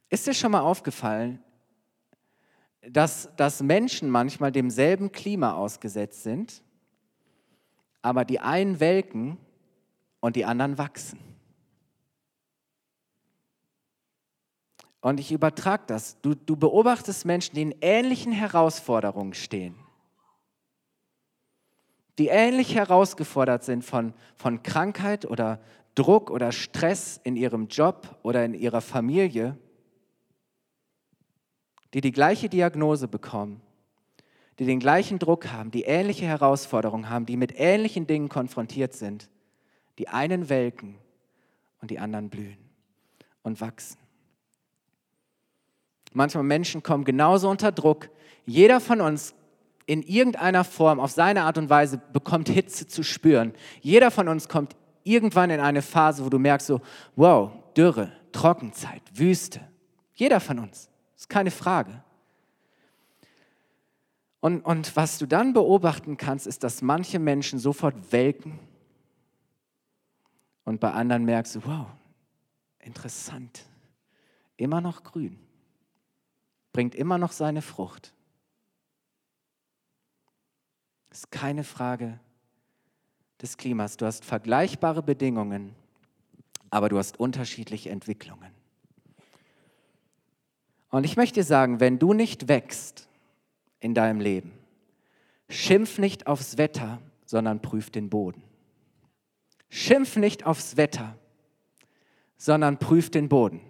Ist 0.09 0.27
dir 0.27 0.35
schon 0.35 0.53
mal 0.53 0.61
aufgefallen, 0.61 1.45
dass, 2.83 3.29
dass 3.37 3.63
Menschen 3.63 4.11
manchmal 4.11 4.53
demselben 4.53 5.13
Klima 5.13 5.55
ausgesetzt 5.55 6.23
sind? 6.23 6.63
aber 8.03 8.25
die 8.25 8.41
einen 8.41 8.81
welken 8.81 9.39
und 10.21 10.37
die 10.37 10.45
anderen 10.45 10.79
wachsen. 10.79 11.19
Und 15.01 15.21
ich 15.21 15.31
übertrage 15.31 15.85
das. 15.87 16.21
Du, 16.21 16.35
du 16.35 16.57
beobachtest 16.57 17.25
Menschen, 17.25 17.55
die 17.55 17.63
in 17.63 17.75
ähnlichen 17.81 18.33
Herausforderungen 18.33 19.35
stehen, 19.35 19.77
die 22.19 22.29
ähnlich 22.29 22.75
herausgefordert 22.75 23.63
sind 23.63 23.85
von, 23.85 24.13
von 24.37 24.63
Krankheit 24.63 25.25
oder 25.25 25.61
Druck 25.95 26.31
oder 26.31 26.51
Stress 26.51 27.21
in 27.23 27.37
ihrem 27.37 27.69
Job 27.69 28.19
oder 28.23 28.45
in 28.45 28.55
ihrer 28.55 28.81
Familie, 28.81 29.57
die 31.95 32.01
die 32.01 32.13
gleiche 32.13 32.49
Diagnose 32.49 33.09
bekommen 33.09 33.63
die 34.59 34.67
den 34.67 34.81
gleichen 34.81 35.19
Druck 35.19 35.49
haben, 35.53 35.71
die 35.71 35.85
ähnliche 35.85 36.27
Herausforderungen 36.27 37.09
haben, 37.09 37.27
die 37.27 37.37
mit 37.37 37.55
ähnlichen 37.57 38.07
Dingen 38.07 38.29
konfrontiert 38.29 38.93
sind. 38.93 39.29
Die 39.99 40.09
einen 40.09 40.49
welken 40.49 40.97
und 41.81 41.91
die 41.91 41.99
anderen 41.99 42.29
blühen 42.29 42.59
und 43.43 43.61
wachsen. 43.61 43.99
Manchmal 46.13 46.45
Menschen 46.45 46.83
kommen 46.83 47.05
genauso 47.05 47.49
unter 47.49 47.71
Druck. 47.71 48.09
Jeder 48.47 48.81
von 48.81 49.01
uns 49.01 49.35
in 49.87 50.03
irgendeiner 50.03 50.65
Form, 50.65 51.01
auf 51.01 51.13
seine 51.13 51.43
Art 51.43 51.59
und 51.59 51.71
Weise, 51.71 52.01
bekommt 52.13 52.49
Hitze 52.49 52.87
zu 52.87 53.03
spüren. 53.03 53.53
Jeder 53.81 54.11
von 54.11 54.29
uns 54.29 54.49
kommt 54.49 54.77
irgendwann 55.05 55.51
in 55.51 55.61
eine 55.61 55.83
Phase, 55.83 56.25
wo 56.25 56.29
du 56.29 56.39
merkst 56.39 56.67
so, 56.67 56.81
wow, 57.17 57.53
Dürre, 57.77 58.13
Trockenzeit, 58.33 59.03
Wüste. 59.15 59.61
Jeder 60.15 60.41
von 60.41 60.59
uns, 60.59 60.88
ist 61.19 61.29
keine 61.29 61.51
Frage. 61.51 62.03
Und, 64.41 64.61
und 64.61 64.95
was 64.97 65.19
du 65.19 65.27
dann 65.27 65.53
beobachten 65.53 66.17
kannst, 66.17 66.47
ist, 66.47 66.63
dass 66.63 66.81
manche 66.81 67.19
Menschen 67.19 67.59
sofort 67.59 68.13
welken 68.13 68.61
und 70.65 70.79
bei 70.81 70.93
anderen 70.93 71.25
merkst 71.25 71.57
du, 71.57 71.65
wow, 71.65 71.87
interessant, 72.79 73.65
immer 74.57 74.81
noch 74.81 75.03
grün, 75.03 75.39
bringt 76.73 76.95
immer 76.95 77.19
noch 77.19 77.33
seine 77.33 77.63
Frucht. 77.63 78.15
Das 81.09 81.21
ist 81.21 81.31
keine 81.33 81.65
Frage 81.65 82.21
des 83.43 83.57
Klimas. 83.57 83.97
Du 83.97 84.07
hast 84.07 84.25
vergleichbare 84.25 85.03
Bedingungen, 85.03 85.75
aber 86.71 86.89
du 86.89 86.99
hast 86.99 87.19
unterschiedliche 87.19 87.91
Entwicklungen. 87.91 88.58
Und 90.91 91.05
ich 91.05 91.17
möchte 91.17 91.41
dir 91.41 91.45
sagen, 91.45 91.81
wenn 91.81 91.99
du 91.99 92.13
nicht 92.13 92.49
wächst, 92.49 93.09
in 93.81 93.95
deinem 93.95 94.21
Leben. 94.21 94.53
Schimpf 95.49 95.99
nicht 95.99 96.27
aufs 96.27 96.59
Wetter, 96.59 96.99
sondern 97.25 97.61
prüf 97.61 97.91
den 97.91 98.11
Boden. 98.11 98.43
Schimpf 99.71 100.17
nicht 100.17 100.47
aufs 100.47 100.77
Wetter, 100.77 101.17
sondern 102.37 102.79
prüf 102.79 103.11
den 103.11 103.29
Boden. 103.29 103.61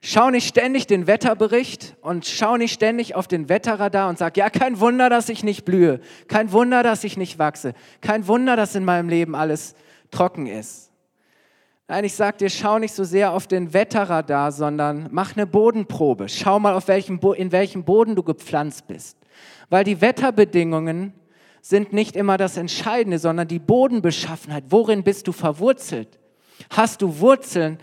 Schau 0.00 0.28
nicht 0.28 0.46
ständig 0.46 0.86
den 0.86 1.06
Wetterbericht 1.06 1.96
und 2.02 2.26
schau 2.26 2.58
nicht 2.58 2.74
ständig 2.74 3.14
auf 3.14 3.26
den 3.26 3.48
Wetterradar 3.48 4.10
und 4.10 4.18
sag, 4.18 4.36
ja, 4.36 4.50
kein 4.50 4.78
Wunder, 4.78 5.08
dass 5.08 5.30
ich 5.30 5.42
nicht 5.42 5.64
blühe, 5.64 6.00
kein 6.28 6.52
Wunder, 6.52 6.82
dass 6.82 7.04
ich 7.04 7.16
nicht 7.16 7.38
wachse, 7.38 7.72
kein 8.02 8.26
Wunder, 8.26 8.54
dass 8.54 8.74
in 8.74 8.84
meinem 8.84 9.08
Leben 9.08 9.34
alles 9.34 9.74
trocken 10.10 10.46
ist. 10.46 10.90
Nein, 11.86 12.04
ich 12.04 12.14
sage 12.14 12.38
dir, 12.38 12.48
schau 12.48 12.78
nicht 12.78 12.94
so 12.94 13.04
sehr 13.04 13.32
auf 13.32 13.46
den 13.46 13.74
Wetterradar, 13.74 14.52
sondern 14.52 15.08
mach 15.10 15.36
eine 15.36 15.46
Bodenprobe. 15.46 16.30
Schau 16.30 16.58
mal, 16.58 16.72
auf 16.72 16.88
welchem 16.88 17.20
in 17.36 17.52
welchem 17.52 17.84
Boden 17.84 18.16
du 18.16 18.22
gepflanzt 18.22 18.86
bist. 18.86 19.18
Weil 19.68 19.84
die 19.84 20.00
Wetterbedingungen 20.00 21.12
sind 21.60 21.92
nicht 21.92 22.16
immer 22.16 22.38
das 22.38 22.56
Entscheidende, 22.56 23.18
sondern 23.18 23.48
die 23.48 23.58
Bodenbeschaffenheit. 23.58 24.64
Worin 24.70 25.02
bist 25.02 25.28
du 25.28 25.32
verwurzelt? 25.32 26.18
Hast 26.70 27.02
du 27.02 27.18
Wurzeln, 27.18 27.78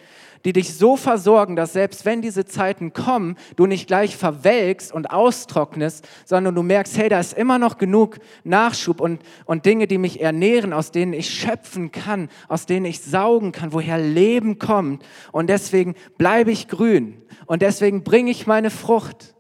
die 0.46 0.54
dich 0.54 0.74
so 0.74 0.98
versorgen, 0.98 1.56
dass 1.56 1.74
selbst 1.74 2.06
wenn 2.06 2.22
diese 2.22 2.46
Zeiten 2.46 2.94
kommen, 2.94 3.38
du 3.56 3.66
nicht 3.66 3.88
gleich 3.88 4.16
verwelkst 4.16 4.92
und 4.92 5.12
austrocknest, 5.12 6.08
sondern 6.26 6.56
du 6.56 6.64
merkst, 6.64 6.98
hey, 6.98 7.10
da 7.10 7.20
ist 7.20 7.34
immer 7.34 7.60
noch 7.60 7.78
genug 7.78 8.20
Nachschub 8.44 9.02
und, 9.02 9.22
und 9.46 9.66
Dinge, 9.66 9.88
die 9.88 9.98
mich 9.98 10.22
ernähren, 10.22 10.74
aus 10.74 10.92
denen 10.92 11.14
ich 11.14 11.30
schöpfen 11.30 11.92
kann, 11.92 12.30
aus 12.48 12.66
denen 12.66 12.86
ich 12.86 13.02
saugen 13.02 13.52
kann, 13.52 13.74
woher 13.74 13.98
Leben 13.98 14.60
kommt. 14.60 15.04
Und 15.32 15.50
deswegen 15.50 15.96
bleibe 16.18 16.52
ich 16.52 16.68
grün 16.68 17.22
und 17.46 17.62
deswegen 17.62 18.04
bringe 18.04 18.32
ich 18.32 18.48
meine 18.48 18.70
Frucht. 18.70 19.36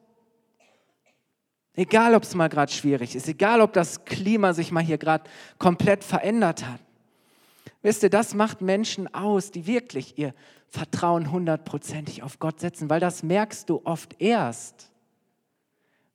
Egal, 1.74 2.16
ob 2.16 2.24
es 2.24 2.36
mal 2.36 2.50
gerade 2.50 2.72
schwierig 2.72 3.16
ist, 3.16 3.28
egal, 3.30 3.62
ob 3.62 3.72
das 3.74 4.04
Klima 4.04 4.54
sich 4.54 4.72
mal 4.72 4.84
hier 4.84 4.98
gerade 4.98 5.24
komplett 5.58 6.04
verändert 6.04 6.66
hat. 6.66 6.82
Wisst 7.82 8.04
ihr, 8.04 8.10
das 8.10 8.36
macht 8.36 8.62
Menschen 8.62 9.12
aus, 9.14 9.52
die 9.52 9.66
wirklich 9.66 10.18
ihr 10.18 10.34
Vertrauen 10.72 11.32
hundertprozentig 11.32 12.24
auf 12.24 12.40
Gott 12.40 12.62
setzen, 12.62 12.90
weil 12.90 13.02
das 13.02 13.24
merkst 13.24 13.70
du 13.70 13.82
oft 13.84 14.22
erst, 14.22 14.90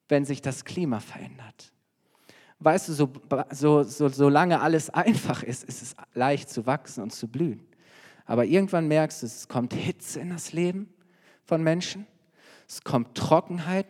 wenn 0.08 0.24
sich 0.24 0.40
das 0.40 0.64
Klima 0.64 0.98
verändert. 1.00 1.72
Weißt 2.60 2.88
du, 2.88 2.94
so, 2.94 3.12
so, 3.50 3.82
so, 3.82 4.08
solange 4.08 4.62
alles 4.62 4.88
einfach 4.88 5.42
ist, 5.42 5.62
ist 5.64 5.82
es 5.82 5.94
leicht 6.14 6.48
zu 6.48 6.66
wachsen 6.66 7.02
und 7.02 7.12
zu 7.12 7.28
blühen. 7.28 7.66
Aber 8.24 8.46
irgendwann 8.46 8.88
merkst 8.88 9.22
du, 9.22 9.26
es 9.26 9.46
kommt 9.46 9.74
Hitze 9.74 10.20
in 10.20 10.30
das 10.30 10.54
Leben 10.54 10.88
von 11.44 11.62
Menschen, 11.62 12.06
es 12.66 12.82
kommt 12.82 13.14
Trockenheit, 13.14 13.86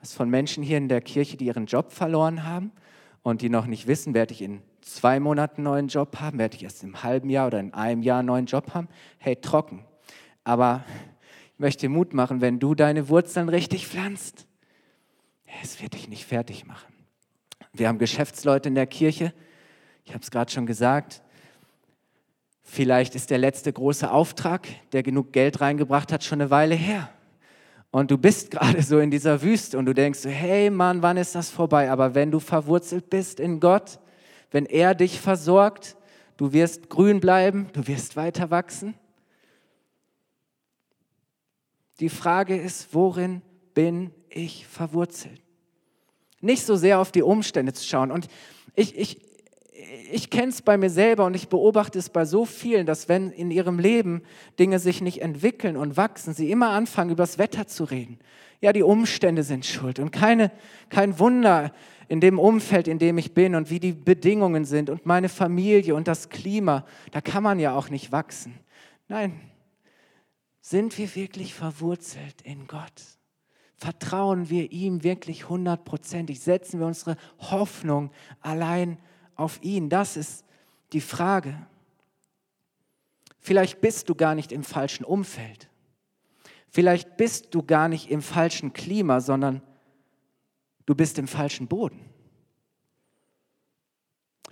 was 0.00 0.12
von 0.12 0.28
Menschen 0.28 0.62
hier 0.62 0.76
in 0.76 0.90
der 0.90 1.00
Kirche, 1.00 1.38
die 1.38 1.46
ihren 1.46 1.64
Job 1.64 1.92
verloren 1.92 2.44
haben 2.44 2.72
und 3.22 3.40
die 3.40 3.48
noch 3.48 3.64
nicht 3.64 3.86
wissen, 3.86 4.12
werde 4.12 4.34
ich 4.34 4.42
in 4.42 4.60
zwei 4.82 5.18
Monaten 5.18 5.62
einen 5.62 5.64
neuen 5.64 5.88
Job 5.88 6.20
haben, 6.20 6.38
werde 6.38 6.56
ich 6.56 6.62
erst 6.62 6.82
im 6.84 7.02
halben 7.02 7.30
Jahr 7.30 7.46
oder 7.46 7.58
in 7.58 7.72
einem 7.72 8.02
Jahr 8.02 8.18
einen 8.18 8.26
neuen 8.26 8.46
Job 8.46 8.74
haben. 8.74 8.88
Hey, 9.16 9.36
trocken. 9.36 9.86
Aber 10.44 10.84
ich 11.54 11.58
möchte 11.58 11.88
Mut 11.88 12.14
machen, 12.14 12.40
wenn 12.40 12.58
du 12.58 12.74
deine 12.74 13.08
Wurzeln 13.08 13.48
richtig 13.48 13.86
pflanzt, 13.86 14.46
es 15.62 15.82
wird 15.82 15.94
dich 15.94 16.08
nicht 16.08 16.24
fertig 16.24 16.66
machen. 16.66 16.92
Wir 17.72 17.88
haben 17.88 17.98
Geschäftsleute 17.98 18.68
in 18.68 18.74
der 18.74 18.86
Kirche, 18.86 19.32
ich 20.04 20.12
habe 20.12 20.22
es 20.22 20.30
gerade 20.30 20.50
schon 20.50 20.66
gesagt, 20.66 21.22
vielleicht 22.62 23.14
ist 23.14 23.30
der 23.30 23.38
letzte 23.38 23.72
große 23.72 24.10
Auftrag, 24.10 24.66
der 24.92 25.02
genug 25.02 25.32
Geld 25.32 25.60
reingebracht 25.60 26.12
hat, 26.12 26.24
schon 26.24 26.40
eine 26.40 26.50
Weile 26.50 26.74
her. 26.74 27.10
Und 27.90 28.10
du 28.10 28.18
bist 28.18 28.50
gerade 28.52 28.82
so 28.82 28.98
in 28.98 29.10
dieser 29.10 29.42
Wüste 29.42 29.78
und 29.78 29.86
du 29.86 29.94
denkst, 29.94 30.24
hey 30.24 30.70
Mann, 30.70 31.02
wann 31.02 31.16
ist 31.16 31.34
das 31.34 31.50
vorbei? 31.50 31.90
Aber 31.90 32.14
wenn 32.14 32.30
du 32.30 32.40
verwurzelt 32.40 33.10
bist 33.10 33.40
in 33.40 33.60
Gott, 33.60 33.98
wenn 34.50 34.66
er 34.66 34.94
dich 34.94 35.20
versorgt, 35.20 35.96
du 36.36 36.52
wirst 36.52 36.88
grün 36.88 37.20
bleiben, 37.20 37.68
du 37.72 37.86
wirst 37.86 38.16
weiter 38.16 38.50
wachsen. 38.50 38.94
Die 42.00 42.08
Frage 42.08 42.56
ist, 42.56 42.94
worin 42.94 43.42
bin 43.74 44.10
ich 44.28 44.66
verwurzelt? 44.66 45.40
Nicht 46.40 46.64
so 46.64 46.76
sehr 46.76 46.98
auf 46.98 47.12
die 47.12 47.22
Umstände 47.22 47.74
zu 47.74 47.86
schauen. 47.86 48.10
Und 48.10 48.28
ich, 48.74 48.96
ich, 48.96 49.20
ich 50.10 50.30
kenne 50.30 50.48
es 50.48 50.62
bei 50.62 50.78
mir 50.78 50.88
selber 50.88 51.26
und 51.26 51.34
ich 51.34 51.48
beobachte 51.48 51.98
es 51.98 52.08
bei 52.08 52.24
so 52.24 52.46
vielen, 52.46 52.86
dass 52.86 53.08
wenn 53.08 53.30
in 53.30 53.50
ihrem 53.50 53.78
Leben 53.78 54.22
Dinge 54.58 54.78
sich 54.78 55.02
nicht 55.02 55.20
entwickeln 55.20 55.76
und 55.76 55.98
wachsen, 55.98 56.32
sie 56.32 56.50
immer 56.50 56.70
anfangen, 56.70 57.10
über 57.10 57.22
das 57.22 57.38
Wetter 57.38 57.66
zu 57.66 57.84
reden. 57.84 58.18
Ja, 58.62 58.72
die 58.72 58.82
Umstände 58.82 59.42
sind 59.42 59.66
schuld 59.66 59.98
und 59.98 60.10
keine, 60.10 60.50
kein 60.88 61.18
Wunder 61.18 61.72
in 62.08 62.20
dem 62.20 62.38
Umfeld, 62.38 62.88
in 62.88 62.98
dem 62.98 63.18
ich 63.18 63.34
bin 63.34 63.54
und 63.54 63.70
wie 63.70 63.80
die 63.80 63.92
Bedingungen 63.92 64.64
sind 64.64 64.90
und 64.90 65.06
meine 65.06 65.28
Familie 65.28 65.94
und 65.94 66.08
das 66.08 66.28
Klima, 66.28 66.84
da 67.12 67.20
kann 67.20 67.42
man 67.42 67.58
ja 67.58 67.74
auch 67.74 67.88
nicht 67.88 68.12
wachsen. 68.12 68.58
Nein, 69.08 69.40
sind 70.70 70.98
wir 70.98 71.16
wirklich 71.16 71.52
verwurzelt 71.52 72.42
in 72.42 72.68
Gott? 72.68 73.02
Vertrauen 73.76 74.50
wir 74.50 74.70
ihm 74.70 75.02
wirklich 75.02 75.48
hundertprozentig? 75.48 76.38
Setzen 76.38 76.78
wir 76.78 76.86
unsere 76.86 77.16
Hoffnung 77.40 78.12
allein 78.40 78.96
auf 79.34 79.60
ihn? 79.64 79.88
Das 79.88 80.16
ist 80.16 80.44
die 80.92 81.00
Frage. 81.00 81.66
Vielleicht 83.40 83.80
bist 83.80 84.08
du 84.08 84.14
gar 84.14 84.36
nicht 84.36 84.52
im 84.52 84.62
falschen 84.62 85.02
Umfeld. 85.02 85.68
Vielleicht 86.68 87.16
bist 87.16 87.52
du 87.52 87.64
gar 87.64 87.88
nicht 87.88 88.08
im 88.08 88.22
falschen 88.22 88.72
Klima, 88.72 89.20
sondern 89.20 89.62
du 90.86 90.94
bist 90.94 91.18
im 91.18 91.26
falschen 91.26 91.66
Boden. 91.66 92.08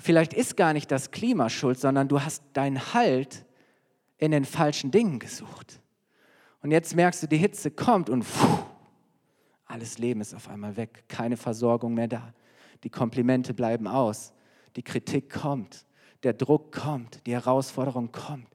Vielleicht 0.01 0.35
ist 0.35 0.57
gar 0.57 0.73
nicht 0.73 0.91
das 0.91 1.13
Klima 1.13 1.49
schuld, 1.49 1.79
sondern 1.79 2.09
du 2.09 2.21
hast 2.23 2.43
deinen 2.55 2.93
Halt 2.93 3.47
in 4.17 4.33
den 4.33 4.45
falschen 4.45 4.91
Dingen 4.91 5.21
gesucht. 5.21 5.81
Und 6.69 6.73
jetzt 6.73 6.95
merkst 6.95 7.23
du, 7.23 7.27
die 7.27 7.39
Hitze 7.39 7.71
kommt 7.71 8.11
und 8.11 8.25
pfuh, 8.25 8.59
alles 9.65 9.97
Leben 9.97 10.21
ist 10.21 10.35
auf 10.35 10.51
einmal 10.51 10.77
weg, 10.77 11.05
keine 11.09 11.39
Versorgung 11.39 11.95
mehr 11.95 12.09
da. 12.09 12.35
Die 12.85 12.91
Komplimente 12.91 13.55
bleiben 13.55 13.87
aus, 13.87 14.35
die 14.77 14.83
Kritik 14.83 15.33
kommt, 15.33 15.87
der 16.25 16.35
Druck 16.35 16.73
kommt, 16.73 17.27
die 17.27 17.33
Herausforderung 17.33 18.13
kommt. 18.13 18.49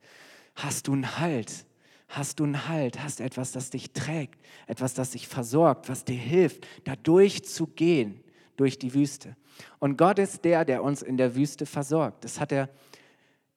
Hast 0.54 0.88
du 0.88 0.94
einen 0.94 1.18
Halt? 1.18 1.66
Hast 2.08 2.40
du 2.40 2.44
einen 2.44 2.68
Halt? 2.68 3.04
Hast 3.04 3.20
du 3.20 3.24
etwas, 3.24 3.52
das 3.52 3.72
dich 3.72 3.94
trägt, 3.94 4.40
etwas, 4.68 4.94
das 4.94 5.10
dich 5.10 5.28
versorgt, 5.28 5.90
was 5.90 6.06
dir 6.06 6.14
hilft, 6.14 6.68
da 6.84 6.96
durchzugehen 6.96 8.24
durch 8.58 8.78
die 8.78 8.94
Wüste? 8.94 9.36
Und 9.80 9.98
Gott 9.98 10.20
ist 10.20 10.46
der, 10.46 10.66
der 10.66 10.84
uns 10.84 11.02
in 11.02 11.18
der 11.18 11.34
Wüste 11.34 11.66
versorgt. 11.66 12.26
Das 12.26 12.40
hat 12.40 12.52
er 12.52 12.70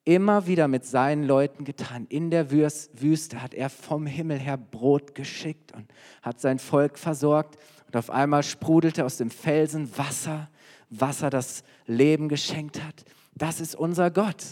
immer 0.07 0.47
wieder 0.47 0.69
mit 0.69 0.87
seinen 0.87 1.25
Leuten 1.25 1.64
getan. 1.64 2.07
In 2.09 2.31
der 2.31 2.51
Wüste 2.51 3.42
hat 3.42 3.53
er 3.53 3.69
vom 3.69 4.07
Himmel 4.07 4.38
her 4.38 4.57
Brot 4.57 5.14
geschickt 5.14 5.73
und 5.73 5.92
hat 6.23 6.40
sein 6.40 6.61
Volk 6.61 6.99
versorgt. 6.99 7.59
Und 7.87 7.97
auf 7.97 8.09
einmal 8.09 8.45
sprudelte 8.45 9.05
aus 9.05 9.16
dem 9.16 9.31
Felsen 9.31 9.90
Wasser, 9.99 10.49
Wasser, 10.90 11.29
das 11.29 11.64
Leben 11.87 12.29
geschenkt 12.29 12.83
hat. 12.83 13.05
Das 13.35 13.61
ist 13.61 13.75
unser 13.75 14.12
Gott. 14.12 14.45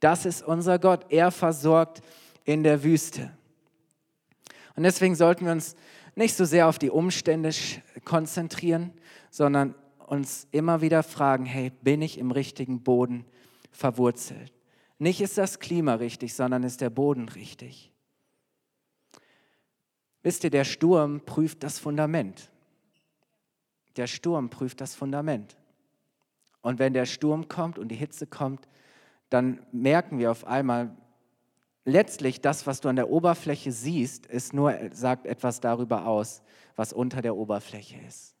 Das 0.00 0.26
ist 0.26 0.42
unser 0.42 0.78
Gott. 0.78 1.06
Er 1.08 1.30
versorgt 1.30 2.02
in 2.44 2.62
der 2.62 2.84
Wüste. 2.84 3.30
Und 4.76 4.82
deswegen 4.82 5.14
sollten 5.14 5.46
wir 5.46 5.52
uns 5.52 5.74
nicht 6.16 6.36
so 6.36 6.44
sehr 6.44 6.68
auf 6.68 6.78
die 6.78 6.90
Umstände 6.90 7.50
konzentrieren, 8.04 8.92
sondern 9.30 9.74
uns 10.06 10.46
immer 10.50 10.82
wieder 10.82 11.02
fragen, 11.02 11.46
hey, 11.46 11.72
bin 11.80 12.02
ich 12.02 12.18
im 12.18 12.30
richtigen 12.30 12.82
Boden 12.82 13.24
verwurzelt? 13.72 14.55
Nicht 14.98 15.20
ist 15.20 15.36
das 15.36 15.58
Klima 15.58 15.94
richtig, 15.94 16.34
sondern 16.34 16.62
ist 16.62 16.80
der 16.80 16.90
Boden 16.90 17.28
richtig. 17.28 17.92
Wisst 20.22 20.44
ihr, 20.44 20.50
der 20.50 20.64
Sturm 20.64 21.20
prüft 21.20 21.62
das 21.62 21.78
Fundament. 21.78 22.50
Der 23.96 24.06
Sturm 24.06 24.50
prüft 24.50 24.80
das 24.80 24.94
Fundament. 24.94 25.56
Und 26.62 26.78
wenn 26.78 26.94
der 26.94 27.06
Sturm 27.06 27.48
kommt 27.48 27.78
und 27.78 27.88
die 27.88 27.96
Hitze 27.96 28.26
kommt, 28.26 28.66
dann 29.30 29.64
merken 29.70 30.18
wir 30.18 30.30
auf 30.30 30.46
einmal, 30.46 30.96
letztlich 31.84 32.40
das, 32.40 32.66
was 32.66 32.80
du 32.80 32.88
an 32.88 32.96
der 32.96 33.10
Oberfläche 33.10 33.72
siehst, 33.72 34.26
ist 34.26 34.52
nur, 34.52 34.74
sagt 34.92 35.26
etwas 35.26 35.60
darüber 35.60 36.06
aus, 36.06 36.42
was 36.74 36.92
unter 36.92 37.22
der 37.22 37.36
Oberfläche 37.36 37.96
ist 38.08 38.35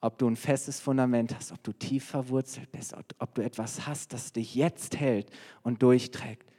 ob 0.00 0.18
du 0.18 0.26
ein 0.28 0.36
festes 0.36 0.80
Fundament 0.80 1.34
hast, 1.34 1.52
ob 1.52 1.62
du 1.62 1.72
tief 1.72 2.04
verwurzelt 2.06 2.72
bist, 2.72 2.94
ob, 3.18 3.34
du 3.34 3.42
etwas 3.42 3.86
hast, 3.86 4.12
das 4.12 4.32
dich 4.32 4.54
jetzt 4.54 4.98
hält 4.98 5.30
und 5.62 5.82
durchträgt 5.82 6.50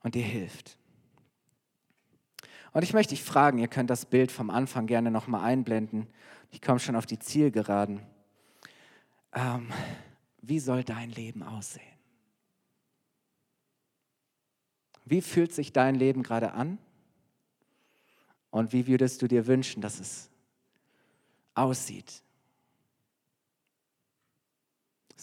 und 0.00 0.14
dir 0.14 0.24
hilft. 0.24 0.76
Und 2.72 2.82
ich 2.82 2.94
möchte 2.94 3.10
dich 3.10 3.22
fragen, 3.22 3.58
ihr 3.58 3.68
könnt 3.68 3.90
das 3.90 4.06
Bild 4.06 4.32
vom 4.32 4.50
Anfang 4.50 4.86
gerne 4.86 5.10
nochmal 5.10 5.44
einblenden. 5.44 6.08
Ich 6.50 6.60
komme 6.60 6.80
schon 6.80 6.96
auf 6.96 7.06
die 7.06 7.18
Zielgeraden. 7.18 8.00
Ähm, 9.34 9.70
wie 10.40 10.58
soll 10.58 10.82
dein 10.82 11.10
Leben 11.10 11.42
aussehen? 11.42 11.84
Wie 15.04 15.20
fühlt 15.20 15.52
sich 15.52 15.72
dein 15.72 15.94
Leben 15.94 16.22
gerade 16.22 16.52
an? 16.52 16.78
Und 18.50 18.72
wie 18.72 18.86
würdest 18.86 19.22
du 19.22 19.28
dir 19.28 19.46
wünschen, 19.46 19.80
dass 19.80 20.00
es 20.00 20.30
aussieht? 21.54 22.22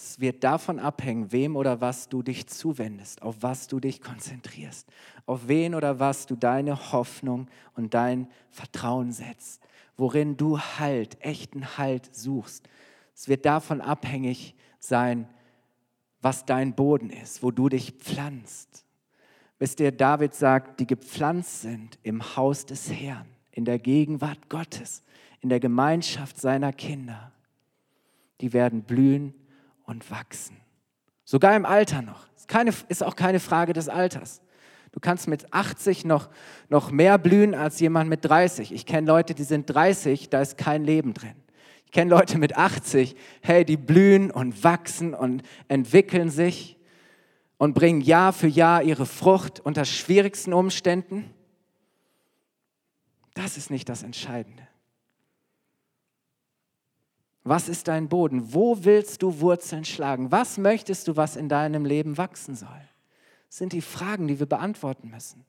Es 0.01 0.21
wird 0.21 0.45
davon 0.45 0.79
abhängen, 0.79 1.33
wem 1.33 1.57
oder 1.57 1.81
was 1.81 2.07
du 2.07 2.23
dich 2.23 2.47
zuwendest, 2.47 3.21
auf 3.21 3.35
was 3.41 3.67
du 3.67 3.81
dich 3.81 3.99
konzentrierst, 3.99 4.87
auf 5.25 5.49
wen 5.49 5.75
oder 5.75 5.99
was 5.99 6.25
du 6.25 6.37
deine 6.37 6.93
Hoffnung 6.93 7.49
und 7.75 7.93
dein 7.93 8.29
Vertrauen 8.49 9.11
setzt, 9.11 9.61
worin 9.97 10.37
du 10.37 10.57
Halt, 10.57 11.17
echten 11.19 11.77
Halt 11.77 12.15
suchst. 12.15 12.69
Es 13.13 13.27
wird 13.27 13.45
davon 13.45 13.81
abhängig 13.81 14.55
sein, 14.79 15.27
was 16.21 16.45
dein 16.45 16.75
Boden 16.75 17.09
ist, 17.09 17.43
wo 17.43 17.51
du 17.51 17.67
dich 17.67 17.91
pflanzt. 17.91 18.85
Wisst 19.57 19.81
ihr, 19.81 19.91
David 19.91 20.33
sagt, 20.33 20.79
die 20.79 20.87
gepflanzt 20.87 21.61
sind 21.61 21.99
im 22.03 22.37
Haus 22.37 22.65
des 22.65 22.89
Herrn, 22.89 23.27
in 23.51 23.65
der 23.65 23.79
Gegenwart 23.79 24.47
Gottes, 24.47 25.03
in 25.41 25.49
der 25.49 25.59
Gemeinschaft 25.59 26.39
seiner 26.39 26.71
Kinder. 26.71 27.33
Die 28.39 28.53
werden 28.53 28.83
blühen 28.83 29.33
und 29.89 30.09
wachsen. 30.11 30.55
Sogar 31.25 31.55
im 31.55 31.65
Alter 31.65 32.01
noch. 32.01 32.27
Ist, 32.35 32.47
keine, 32.47 32.71
ist 32.87 33.03
auch 33.03 33.15
keine 33.15 33.39
Frage 33.39 33.73
des 33.73 33.89
Alters. 33.89 34.41
Du 34.91 34.99
kannst 34.99 35.27
mit 35.27 35.53
80 35.53 36.05
noch, 36.05 36.29
noch 36.69 36.91
mehr 36.91 37.17
blühen 37.17 37.53
als 37.53 37.79
jemand 37.79 38.09
mit 38.09 38.23
30. 38.25 38.71
Ich 38.71 38.85
kenne 38.85 39.07
Leute, 39.07 39.35
die 39.35 39.43
sind 39.43 39.69
30, 39.69 40.29
da 40.29 40.41
ist 40.41 40.57
kein 40.57 40.83
Leben 40.83 41.13
drin. 41.13 41.35
Ich 41.85 41.91
kenne 41.91 42.11
Leute 42.11 42.37
mit 42.37 42.55
80, 42.55 43.15
hey, 43.41 43.65
die 43.65 43.77
blühen 43.77 44.31
und 44.31 44.63
wachsen 44.63 45.13
und 45.13 45.43
entwickeln 45.67 46.29
sich 46.29 46.77
und 47.57 47.73
bringen 47.73 48.01
Jahr 48.01 48.31
für 48.31 48.47
Jahr 48.47 48.83
ihre 48.83 49.05
Frucht 49.05 49.59
unter 49.59 49.85
schwierigsten 49.85 50.53
Umständen. 50.53 51.33
Das 53.33 53.57
ist 53.57 53.69
nicht 53.69 53.89
das 53.89 54.03
Entscheidende. 54.03 54.68
Was 57.49 57.67
ist 57.67 57.87
dein 57.87 58.09
Boden? 58.09 58.53
Wo 58.53 58.83
willst 58.83 59.23
du 59.23 59.39
Wurzeln 59.39 59.83
schlagen? 59.83 60.31
Was 60.31 60.59
möchtest 60.59 61.07
du, 61.07 61.15
was 61.15 61.35
in 61.35 61.49
deinem 61.49 61.83
Leben 61.83 62.15
wachsen 62.19 62.53
soll? 62.53 62.69
Das 63.47 63.57
sind 63.57 63.73
die 63.73 63.81
Fragen, 63.81 64.27
die 64.27 64.37
wir 64.37 64.45
beantworten 64.45 65.09
müssen. 65.09 65.43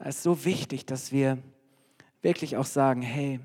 Es 0.00 0.16
ist 0.16 0.22
so 0.24 0.44
wichtig, 0.44 0.86
dass 0.86 1.12
wir 1.12 1.38
wirklich 2.20 2.56
auch 2.56 2.64
sagen, 2.64 3.00
hey, 3.00 3.38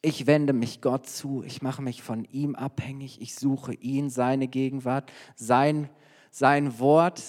ich 0.00 0.26
wende 0.26 0.54
mich 0.54 0.80
Gott 0.80 1.06
zu, 1.06 1.42
ich 1.42 1.60
mache 1.60 1.82
mich 1.82 2.02
von 2.02 2.24
ihm 2.24 2.54
abhängig, 2.54 3.20
ich 3.20 3.34
suche 3.34 3.74
ihn, 3.74 4.08
seine 4.08 4.48
Gegenwart, 4.48 5.12
sein, 5.36 5.90
sein 6.30 6.78
Wort 6.78 7.22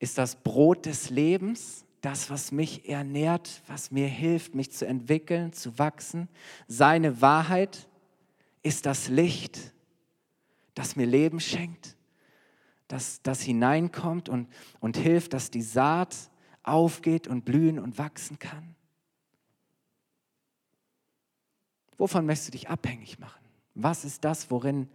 ist 0.00 0.18
das 0.18 0.34
Brot 0.34 0.86
des 0.86 1.10
Lebens, 1.10 1.84
das, 2.00 2.30
was 2.30 2.52
mich 2.52 2.88
ernährt, 2.88 3.62
was 3.66 3.90
mir 3.90 4.08
hilft, 4.08 4.54
mich 4.54 4.72
zu 4.72 4.86
entwickeln, 4.86 5.52
zu 5.52 5.78
wachsen. 5.78 6.28
Seine 6.66 7.20
Wahrheit 7.20 7.88
ist 8.62 8.86
das 8.86 9.08
Licht, 9.08 9.72
das 10.74 10.96
mir 10.96 11.06
Leben 11.06 11.40
schenkt, 11.40 11.96
das, 12.88 13.22
das 13.22 13.42
hineinkommt 13.42 14.28
und, 14.28 14.48
und 14.80 14.96
hilft, 14.96 15.32
dass 15.34 15.50
die 15.50 15.62
Saat 15.62 16.16
aufgeht 16.62 17.26
und 17.26 17.44
blühen 17.44 17.78
und 17.78 17.98
wachsen 17.98 18.38
kann. 18.38 18.74
Wovon 21.98 22.24
möchtest 22.24 22.48
du 22.48 22.52
dich 22.52 22.68
abhängig 22.70 23.18
machen? 23.18 23.44
Was 23.74 24.04
ist 24.04 24.24
das, 24.24 24.50
worin, 24.50 24.88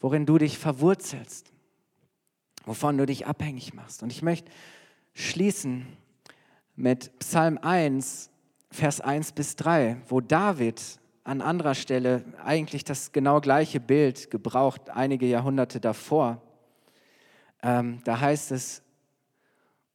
worin 0.00 0.26
du 0.26 0.36
dich 0.38 0.58
verwurzelst? 0.58 1.52
Wovon 2.66 2.98
du 2.98 3.06
dich 3.06 3.26
abhängig 3.26 3.72
machst? 3.72 4.02
Und 4.02 4.12
ich 4.12 4.20
möchte 4.20 4.50
schließen 5.14 5.86
mit 6.78 7.18
Psalm 7.18 7.58
1, 7.58 8.30
Vers 8.70 9.00
1 9.00 9.32
bis 9.32 9.56
3, 9.56 9.96
wo 10.08 10.20
David 10.20 10.80
an 11.24 11.42
anderer 11.42 11.74
Stelle 11.74 12.24
eigentlich 12.42 12.84
das 12.84 13.10
genau 13.10 13.40
gleiche 13.40 13.80
Bild 13.80 14.30
gebraucht, 14.30 14.88
einige 14.88 15.26
Jahrhunderte 15.26 15.80
davor. 15.80 16.40
Ähm, 17.62 18.00
da 18.04 18.20
heißt 18.20 18.52
es, 18.52 18.82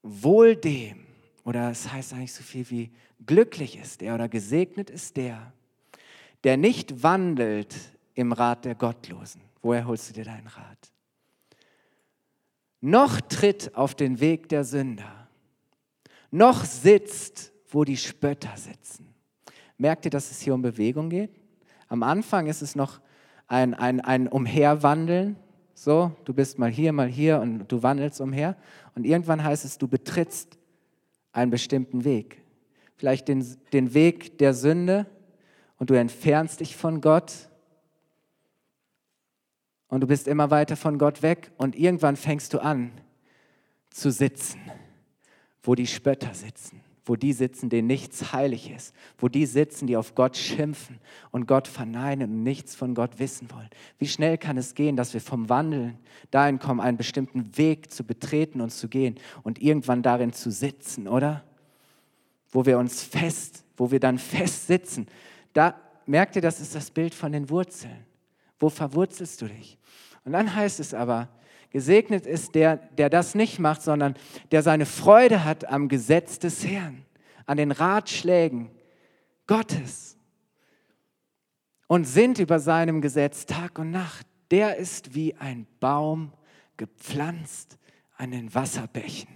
wohl 0.02 0.58
dem, 0.58 1.06
oder 1.46 1.72
es 1.72 1.92
heißt 1.92 2.14
eigentlich 2.14 2.34
so 2.34 2.44
viel 2.44 2.70
wie, 2.70 2.92
glücklich 3.26 3.78
ist 3.78 4.02
der 4.02 4.16
oder 4.16 4.28
gesegnet 4.28 4.90
ist 4.90 5.16
der, 5.16 5.54
der 6.44 6.58
nicht 6.58 7.02
wandelt 7.02 7.74
im 8.14 8.34
Rat 8.34 8.66
der 8.66 8.76
Gottlosen. 8.76 9.42
Woher 9.62 9.88
holst 9.88 10.10
du 10.10 10.14
dir 10.14 10.26
deinen 10.26 10.48
Rat? 10.48 10.92
Noch 12.82 13.22
tritt 13.22 13.74
auf 13.76 13.96
den 13.96 14.20
Weg 14.20 14.50
der 14.50 14.66
Sünder, 14.66 15.23
noch 16.34 16.66
sitzt, 16.66 17.54
wo 17.70 17.84
die 17.84 17.98
Spötter 17.98 18.56
sitzen. 18.56 19.14
Merkt 19.78 20.06
ihr, 20.06 20.12
dass 20.12 20.32
es 20.32 20.42
hier 20.42 20.54
um 20.54 20.62
Bewegung 20.62 21.10
geht? 21.10 21.32
Am 21.88 22.04
Anfang 22.04 22.48
ist 22.48 22.62
es 22.62 22.76
noch 22.76 23.00
ein, 23.48 23.74
ein, 23.74 24.02
ein 24.02 24.28
Umherwandeln. 24.28 25.38
So, 25.74 26.12
du 26.26 26.34
bist 26.34 26.60
mal 26.60 26.70
hier, 26.70 26.94
mal 26.94 27.08
hier 27.08 27.40
und 27.40 27.72
du 27.72 27.84
wandelst 27.84 28.22
umher. 28.22 28.56
Und 28.96 29.06
irgendwann 29.06 29.44
heißt 29.44 29.66
es, 29.66 29.78
du 29.78 29.88
betrittst 29.88 30.58
einen 31.32 31.52
bestimmten 31.52 32.04
Weg. 32.04 32.44
Vielleicht 32.96 33.28
den, 33.28 33.46
den 33.72 33.94
Weg 33.94 34.38
der 34.38 34.54
Sünde, 34.54 35.08
und 35.84 35.90
du 35.90 35.96
entfernst 35.96 36.62
dich 36.62 36.78
von 36.78 37.02
Gott 37.02 37.50
und 39.90 40.00
du 40.00 40.08
bist 40.08 40.30
immer 40.30 40.50
weiter 40.50 40.78
von 40.78 40.98
Gott 40.98 41.22
weg 41.22 41.52
und 41.58 41.76
irgendwann 41.76 42.16
fängst 42.16 42.54
du 42.54 42.60
an 42.60 42.92
zu 43.90 44.10
sitzen, 44.10 44.62
wo 45.64 45.76
die 45.76 45.88
Spötter 45.88 46.34
sitzen, 46.34 46.82
wo 47.06 47.16
die 47.16 47.34
sitzen, 47.34 47.70
denen 47.70 47.88
nichts 47.88 48.34
heilig 48.34 48.70
ist, 48.70 48.94
wo 49.18 49.28
die 49.28 49.46
sitzen, 49.48 49.88
die 49.88 49.98
auf 49.98 50.14
Gott 50.14 50.38
schimpfen 50.38 51.00
und 51.32 51.48
Gott 51.48 51.68
verneinen 51.68 52.30
und 52.30 52.44
nichts 52.44 52.76
von 52.76 52.94
Gott 52.94 53.18
wissen 53.18 53.50
wollen. 53.52 53.70
Wie 53.98 54.08
schnell 54.08 54.38
kann 54.38 54.58
es 54.58 54.76
gehen, 54.76 54.96
dass 54.96 55.14
wir 55.14 55.22
vom 55.22 55.50
Wandeln 55.50 55.98
dahin 56.30 56.60
kommen, 56.60 56.80
einen 56.80 56.98
bestimmten 56.98 57.58
Weg 57.58 57.92
zu 57.92 58.04
betreten 58.04 58.62
und 58.62 58.70
zu 58.70 58.88
gehen 58.88 59.18
und 59.42 59.62
irgendwann 59.62 60.04
darin 60.04 60.34
zu 60.34 60.52
sitzen, 60.52 61.08
oder? 61.08 61.44
Wo 62.52 62.66
wir 62.66 62.78
uns 62.78 63.02
fest, 63.02 63.64
wo 63.78 63.90
wir 63.90 64.00
dann 64.00 64.20
fest 64.20 64.68
sitzen 64.68 65.08
da 65.54 65.80
merkt 66.06 66.36
ihr, 66.36 66.42
das 66.42 66.60
ist 66.60 66.76
das 66.76 66.92
Bild 66.92 67.14
von 67.14 67.32
den 67.32 67.50
Wurzeln. 67.50 68.06
Wo 68.60 68.70
verwurzelst 68.70 69.42
du 69.42 69.46
dich? 69.46 69.78
Und 70.26 70.34
dann 70.34 70.54
heißt 70.54 70.80
es 70.80 70.94
aber, 70.94 71.30
gesegnet 71.74 72.26
ist 72.26 72.56
der, 72.56 72.78
der 72.78 73.10
das 73.10 73.36
nicht 73.36 73.60
macht, 73.60 73.82
sondern 73.82 74.16
der 74.52 74.64
seine 74.64 74.86
Freude 74.86 75.44
hat 75.44 75.66
am 75.66 75.90
Gesetz 75.90 76.40
des 76.40 76.66
Herrn, 76.66 77.04
an 77.46 77.58
den 77.58 77.72
Ratschlägen 77.72 78.70
Gottes 79.48 80.18
und 81.88 82.06
sinnt 82.06 82.40
über 82.40 82.60
seinem 82.60 83.02
Gesetz 83.02 83.46
Tag 83.46 83.80
und 83.80 83.92
Nacht. 83.92 84.26
Der 84.52 84.78
ist 84.78 85.16
wie 85.16 85.36
ein 85.36 85.66
Baum 85.80 86.32
gepflanzt 86.78 87.78
an 88.18 88.32
den 88.32 88.54
Wasserbächen, 88.54 89.30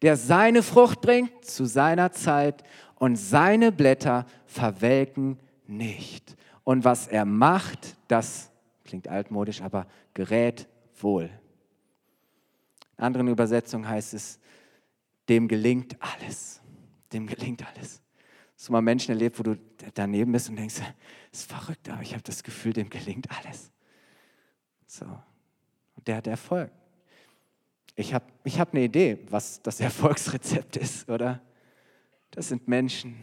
der 0.00 0.16
seine 0.16 0.62
Frucht 0.62 1.02
bringt 1.02 1.44
zu 1.44 1.66
seiner 1.66 2.12
Zeit 2.12 2.64
und 2.96 3.16
seine 3.16 3.72
Blätter 3.72 4.24
verwelken 4.46 5.38
nicht. 5.66 6.34
Und 6.64 6.84
was 6.84 7.08
er 7.08 7.26
macht, 7.26 7.96
das 8.08 8.50
klingt 8.84 9.08
altmodisch, 9.08 9.60
aber 9.60 9.86
gerät 10.14 10.66
wohl. 10.96 11.30
In 12.98 13.04
anderen 13.04 13.28
Übersetzungen 13.28 13.88
heißt 13.88 14.14
es, 14.14 14.38
dem 15.28 15.48
gelingt 15.48 15.96
alles. 16.00 16.60
Dem 17.12 17.26
gelingt 17.26 17.64
alles. 17.66 18.00
Hast 18.56 18.68
du 18.68 18.72
mal 18.72 18.82
Menschen 18.82 19.10
erlebt, 19.10 19.38
wo 19.38 19.42
du 19.42 19.58
daneben 19.94 20.32
bist 20.32 20.48
und 20.48 20.56
denkst, 20.56 20.76
das 21.30 21.40
ist 21.40 21.50
verrückt, 21.50 21.88
aber 21.88 22.02
ich 22.02 22.12
habe 22.12 22.22
das 22.22 22.42
Gefühl, 22.42 22.72
dem 22.72 22.88
gelingt 22.88 23.26
alles. 23.36 23.70
So. 24.86 25.04
Und 25.04 26.06
der 26.06 26.16
hat 26.16 26.26
Erfolg. 26.26 26.70
Ich 27.96 28.12
habe 28.12 28.24
ich 28.44 28.58
hab 28.58 28.72
eine 28.72 28.84
Idee, 28.84 29.18
was 29.28 29.62
das 29.62 29.80
Erfolgsrezept 29.80 30.76
ist, 30.76 31.08
oder? 31.08 31.40
Das 32.30 32.48
sind 32.48 32.66
Menschen, 32.66 33.16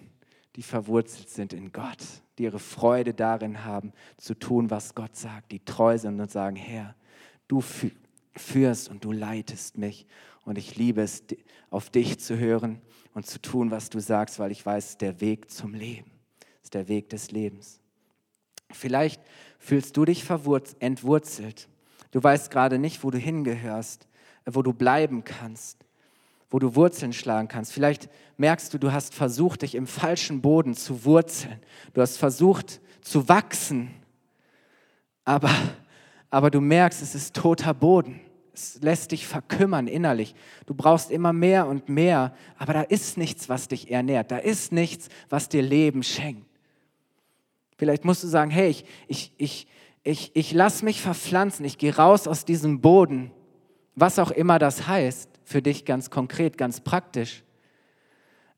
die 0.56 0.64
verwurzelt 0.64 1.30
sind 1.30 1.54
in 1.54 1.72
Gott, 1.72 2.04
die 2.38 2.44
ihre 2.44 2.60
Freude 2.60 3.14
darin 3.14 3.64
haben, 3.64 3.94
zu 4.18 4.34
tun, 4.34 4.70
was 4.70 4.96
Gott 4.96 5.16
sagt, 5.16 5.52
die 5.52 5.64
treu 5.64 5.98
sind 5.98 6.20
und 6.20 6.32
sagen, 6.32 6.56
Herr, 6.56 6.96
du 7.48 7.62
führst 8.36 8.90
und 8.90 9.04
du 9.04 9.12
leitest 9.12 9.78
mich 9.78 10.08
und 10.46 10.58
ich 10.58 10.76
liebe 10.76 11.02
es, 11.02 11.24
auf 11.70 11.90
dich 11.90 12.20
zu 12.20 12.38
hören 12.38 12.82
und 13.14 13.26
zu 13.26 13.42
tun, 13.42 13.72
was 13.72 13.90
du 13.90 14.00
sagst, 14.00 14.40
weil 14.40 14.52
ich 14.52 14.66
weiß, 14.66 14.84
es 14.84 14.90
ist 14.92 15.02
der 15.02 15.22
Weg 15.22 15.52
zum 15.52 15.74
Leben, 15.74 16.12
es 16.60 16.66
ist 16.66 16.74
der 16.74 16.88
Weg 16.88 17.10
des 17.10 17.32
Lebens. 17.32 17.80
Vielleicht 18.72 19.22
fühlst 19.60 19.98
du 19.98 20.06
dich 20.06 20.26
entwurzelt. 20.80 21.68
Du 22.12 22.24
weißt 22.24 22.52
gerade 22.52 22.80
nicht, 22.80 23.04
wo 23.04 23.12
du 23.12 23.18
hingehörst, 23.18 24.08
wo 24.46 24.62
du 24.62 24.74
bleiben 24.74 25.24
kannst 25.24 25.86
wo 26.52 26.60
du 26.60 26.76
Wurzeln 26.76 27.14
schlagen 27.14 27.48
kannst. 27.48 27.72
Vielleicht 27.72 28.10
merkst 28.38 28.74
du, 28.74 28.78
du 28.78 28.92
hast 28.92 29.16
versucht, 29.16 29.62
dich 29.62 29.74
im 29.74 29.88
falschen 29.88 30.42
Boden 30.42 30.76
zu 30.76 31.06
wurzeln. 31.06 31.60
Du 31.94 32.02
hast 32.02 32.18
versucht 32.18 32.82
zu 33.02 33.30
wachsen, 33.30 33.90
aber, 35.24 35.52
aber 36.32 36.50
du 36.50 36.62
merkst, 36.62 37.02
es 37.04 37.14
ist 37.14 37.36
toter 37.36 37.74
Boden. 37.74 38.22
Es 38.54 38.82
lässt 38.82 39.12
dich 39.12 39.28
verkümmern 39.28 39.88
innerlich. 39.88 40.34
Du 40.66 40.74
brauchst 40.74 41.12
immer 41.12 41.34
mehr 41.34 41.68
und 41.68 41.90
mehr, 41.90 42.34
aber 42.58 42.74
da 42.74 42.82
ist 42.82 43.18
nichts, 43.18 43.48
was 43.50 43.68
dich 43.68 43.92
ernährt. 43.92 44.32
Da 44.32 44.38
ist 44.38 44.72
nichts, 44.72 45.10
was 45.30 45.50
dir 45.50 45.62
Leben 45.62 46.04
schenkt. 46.04 46.46
Vielleicht 47.78 48.06
musst 48.06 48.24
du 48.24 48.28
sagen, 48.28 48.52
hey, 48.52 48.70
ich, 48.70 48.86
ich, 49.08 49.34
ich, 49.38 49.68
ich, 50.04 50.36
ich 50.36 50.54
lass 50.54 50.84
mich 50.84 51.02
verpflanzen, 51.02 51.66
ich 51.66 51.78
gehe 51.78 51.96
raus 51.96 52.28
aus 52.28 52.46
diesem 52.46 52.82
Boden, 52.82 53.32
was 53.96 54.20
auch 54.20 54.32
immer 54.32 54.60
das 54.60 54.88
heißt 54.88 55.30
für 55.44 55.62
dich 55.62 55.86
ganz 55.86 56.10
konkret, 56.10 56.58
ganz 56.58 56.82
praktisch. 56.82 57.44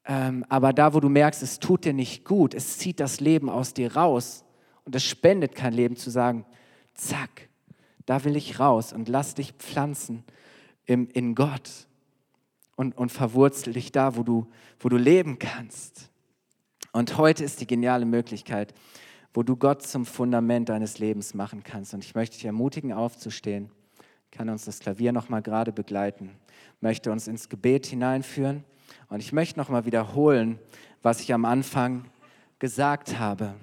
Ähm, 0.06 0.46
aber 0.50 0.74
da, 0.74 0.94
wo 0.94 1.00
du 1.00 1.10
merkst, 1.10 1.42
es 1.42 1.60
tut 1.60 1.86
dir 1.86 1.94
nicht 1.94 2.26
gut, 2.26 2.54
es 2.54 2.78
zieht 2.78 3.00
das 3.00 3.20
Leben 3.20 3.50
aus 3.50 3.74
dir 3.74 3.96
raus 3.96 4.44
und 4.86 4.96
es 4.96 5.04
spendet 5.04 5.56
kein 5.56 5.74
Leben, 5.74 5.96
zu 5.96 6.10
sagen, 6.10 6.46
zack, 6.94 7.50
Da 8.06 8.24
will 8.24 8.36
ich 8.36 8.60
raus 8.60 8.94
und 8.94 9.08
lass 9.10 9.36
dich 9.36 9.54
pflanzen 9.54 10.24
im, 10.86 11.08
in 11.10 11.36
Gott 11.36 11.88
und, 12.76 12.98
und 12.98 13.12
verwurzel 13.12 13.74
dich 13.74 13.92
da, 13.92 14.16
wo 14.16 14.24
du, 14.24 14.48
wo 14.80 14.90
du 14.90 14.98
leben 14.98 15.40
kannst. 15.40 16.10
Und 16.92 17.18
heute 17.18 17.44
ist 17.44 17.62
die 17.62 17.68
geniale 17.68 18.06
Möglichkeit, 18.06 18.74
wo 19.34 19.42
du 19.42 19.56
Gott 19.56 19.82
zum 19.82 20.06
Fundament 20.06 20.70
deines 20.70 21.00
Lebens 21.00 21.34
machen 21.34 21.64
kannst. 21.64 21.94
Und 21.94 22.04
ich 22.04 22.14
möchte 22.14 22.36
dich 22.36 22.46
ermutigen, 22.46 22.94
aufzustehen. 22.94 23.72
Kann 24.32 24.50
uns 24.50 24.66
das 24.66 24.80
Klavier 24.80 25.12
noch 25.12 25.30
mal 25.30 25.42
gerade 25.42 25.72
begleiten, 25.72 26.32
möchte 26.82 27.12
uns 27.12 27.28
ins 27.28 27.50
Gebet 27.50 27.86
hineinführen. 27.86 28.64
Und 29.10 29.22
ich 29.22 29.32
möchte 29.32 29.60
noch 29.60 29.70
mal 29.70 29.86
wiederholen, 29.86 30.60
was 31.02 31.22
ich 31.22 31.34
am 31.34 31.46
Anfang 31.46 32.06
gesagt 32.60 33.20
habe. 33.20 33.56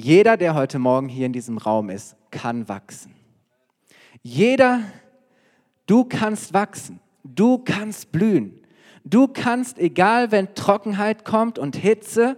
Jeder, 0.00 0.36
der 0.36 0.54
heute 0.54 0.78
Morgen 0.78 1.08
hier 1.08 1.26
in 1.26 1.32
diesem 1.32 1.58
Raum 1.58 1.90
ist, 1.90 2.14
kann 2.30 2.68
wachsen. 2.68 3.14
Jeder, 4.22 4.82
du 5.86 6.04
kannst 6.04 6.54
wachsen. 6.54 7.00
Du 7.24 7.58
kannst 7.58 8.12
blühen. 8.12 8.60
Du 9.04 9.26
kannst, 9.26 9.78
egal 9.78 10.30
wenn 10.30 10.54
Trockenheit 10.54 11.24
kommt 11.24 11.58
und 11.58 11.74
Hitze, 11.74 12.36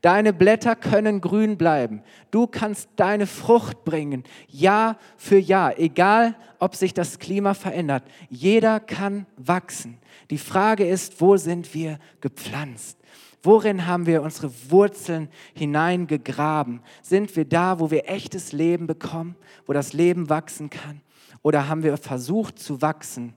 deine 0.00 0.32
Blätter 0.32 0.76
können 0.76 1.20
grün 1.20 1.58
bleiben. 1.58 2.02
Du 2.30 2.46
kannst 2.46 2.88
deine 2.96 3.26
Frucht 3.26 3.84
bringen, 3.84 4.24
Jahr 4.48 4.96
für 5.18 5.38
Jahr, 5.38 5.78
egal 5.78 6.36
ob 6.58 6.74
sich 6.74 6.94
das 6.94 7.18
Klima 7.18 7.52
verändert. 7.52 8.04
Jeder 8.30 8.80
kann 8.80 9.26
wachsen. 9.36 9.98
Die 10.30 10.38
Frage 10.38 10.86
ist, 10.86 11.20
wo 11.20 11.36
sind 11.36 11.74
wir 11.74 11.98
gepflanzt? 12.20 12.98
Worin 13.44 13.86
haben 13.86 14.06
wir 14.06 14.22
unsere 14.22 14.50
Wurzeln 14.70 15.28
hineingegraben? 15.54 16.80
Sind 17.02 17.36
wir 17.36 17.44
da, 17.44 17.78
wo 17.78 17.92
wir 17.92 18.08
echtes 18.10 18.50
Leben 18.50 18.88
bekommen, 18.88 19.36
wo 19.66 19.72
das 19.72 19.92
Leben 19.92 20.28
wachsen 20.28 20.70
kann? 20.70 21.00
Oder 21.42 21.68
haben 21.68 21.84
wir 21.84 21.96
versucht 21.96 22.58
zu 22.58 22.82
wachsen, 22.82 23.34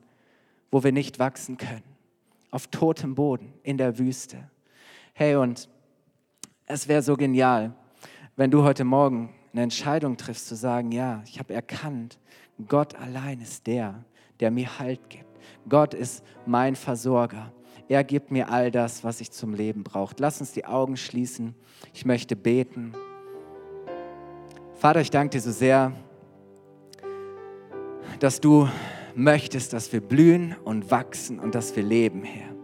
wo 0.72 0.84
wir 0.84 0.92
nicht 0.92 1.20
wachsen 1.20 1.58
können? 1.58 1.98
auf 2.52 2.68
totem 2.68 3.16
Boden 3.16 3.54
in 3.64 3.78
der 3.78 3.98
Wüste. 3.98 4.50
Hey, 5.14 5.36
und 5.36 5.70
es 6.66 6.88
wäre 6.88 7.02
so 7.02 7.16
genial, 7.16 7.74
wenn 8.36 8.52
du 8.52 8.64
heute 8.64 8.84
Morgen 8.84 9.34
eine 9.54 9.64
Entscheidung 9.64 10.18
triffst, 10.18 10.48
zu 10.48 10.56
sagen, 10.56 10.92
ja, 10.92 11.24
ich 11.26 11.40
habe 11.40 11.54
erkannt, 11.54 12.20
Gott 12.68 12.96
allein 12.96 13.42
ist 13.42 13.68
der, 13.68 14.04
der 14.40 14.52
mir 14.52 14.80
Halt 14.80 15.10
gibt. 15.10 15.26
Gott 15.68 15.94
ist 15.94 16.24
mein 16.46 16.76
Versorger. 16.76 17.52
Er 17.90 18.04
gibt 18.04 18.32
mir 18.32 18.50
all 18.50 18.70
das, 18.70 19.04
was 19.04 19.22
ich 19.22 19.32
zum 19.32 19.54
Leben 19.54 19.84
brauche. 19.84 20.16
Lass 20.20 20.42
uns 20.42 20.52
die 20.52 20.66
Augen 20.66 20.98
schließen. 20.98 21.56
Ich 21.94 22.06
möchte 22.06 22.36
beten. 22.36 22.94
Vater, 24.76 25.00
ich 25.00 25.10
danke 25.10 25.38
dir 25.38 25.42
so 25.42 25.52
sehr, 25.52 25.94
dass 28.20 28.42
du 28.42 28.68
möchtest, 29.16 29.72
dass 29.72 29.92
wir 29.94 30.02
blühen 30.02 30.56
und 30.66 30.92
wachsen 30.92 31.40
und 31.40 31.56
dass 31.56 31.76
wir 31.76 31.84
leben, 31.84 32.24
Herr. 32.24 32.57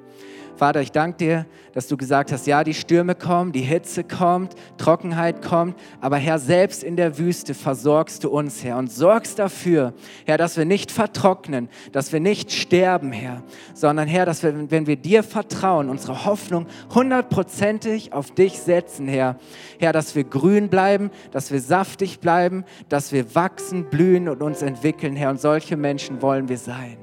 Vater, 0.56 0.82
ich 0.82 0.92
danke 0.92 1.18
dir, 1.18 1.46
dass 1.74 1.88
du 1.88 1.98
gesagt 1.98 2.32
hast, 2.32 2.46
ja, 2.46 2.64
die 2.64 2.76
Stürme 2.76 3.16
kommen, 3.16 3.52
die 3.52 3.62
Hitze 3.62 4.04
kommt, 4.04 4.54
Trockenheit 4.78 5.42
kommt, 5.42 5.76
aber 6.00 6.18
Herr, 6.18 6.38
selbst 6.38 6.84
in 6.84 6.96
der 6.96 7.18
Wüste 7.18 7.56
versorgst 7.56 8.24
du 8.24 8.30
uns, 8.30 8.64
Herr, 8.64 8.78
und 8.78 8.92
sorgst 8.92 9.40
dafür, 9.40 9.94
Herr, 10.26 10.38
dass 10.38 10.56
wir 10.56 10.66
nicht 10.66 10.92
vertrocknen, 10.92 11.70
dass 11.92 12.14
wir 12.14 12.20
nicht 12.20 12.52
sterben, 12.52 13.12
Herr, 13.12 13.42
sondern 13.74 14.08
Herr, 14.08 14.28
dass 14.28 14.44
wir, 14.44 14.70
wenn 14.70 14.86
wir 14.86 14.96
dir 14.96 15.24
vertrauen, 15.24 15.90
unsere 15.90 16.26
Hoffnung 16.26 16.68
hundertprozentig 16.94 18.14
auf 18.14 18.30
dich 18.30 18.60
setzen, 18.60 19.08
Herr, 19.08 19.38
Herr, 19.80 19.92
dass 19.92 20.16
wir 20.16 20.24
grün 20.24 20.70
bleiben, 20.70 21.10
dass 21.32 21.52
wir 21.52 21.62
saftig 21.62 22.20
bleiben, 22.20 22.64
dass 22.90 23.12
wir 23.12 23.34
wachsen, 23.34 23.90
blühen 23.90 24.30
und 24.30 24.44
uns 24.44 24.62
entwickeln, 24.62 25.16
Herr, 25.16 25.32
und 25.32 25.42
solche 25.42 25.78
Menschen 25.78 26.22
wollen 26.22 26.48
wir 26.48 26.58
sein. 26.58 27.03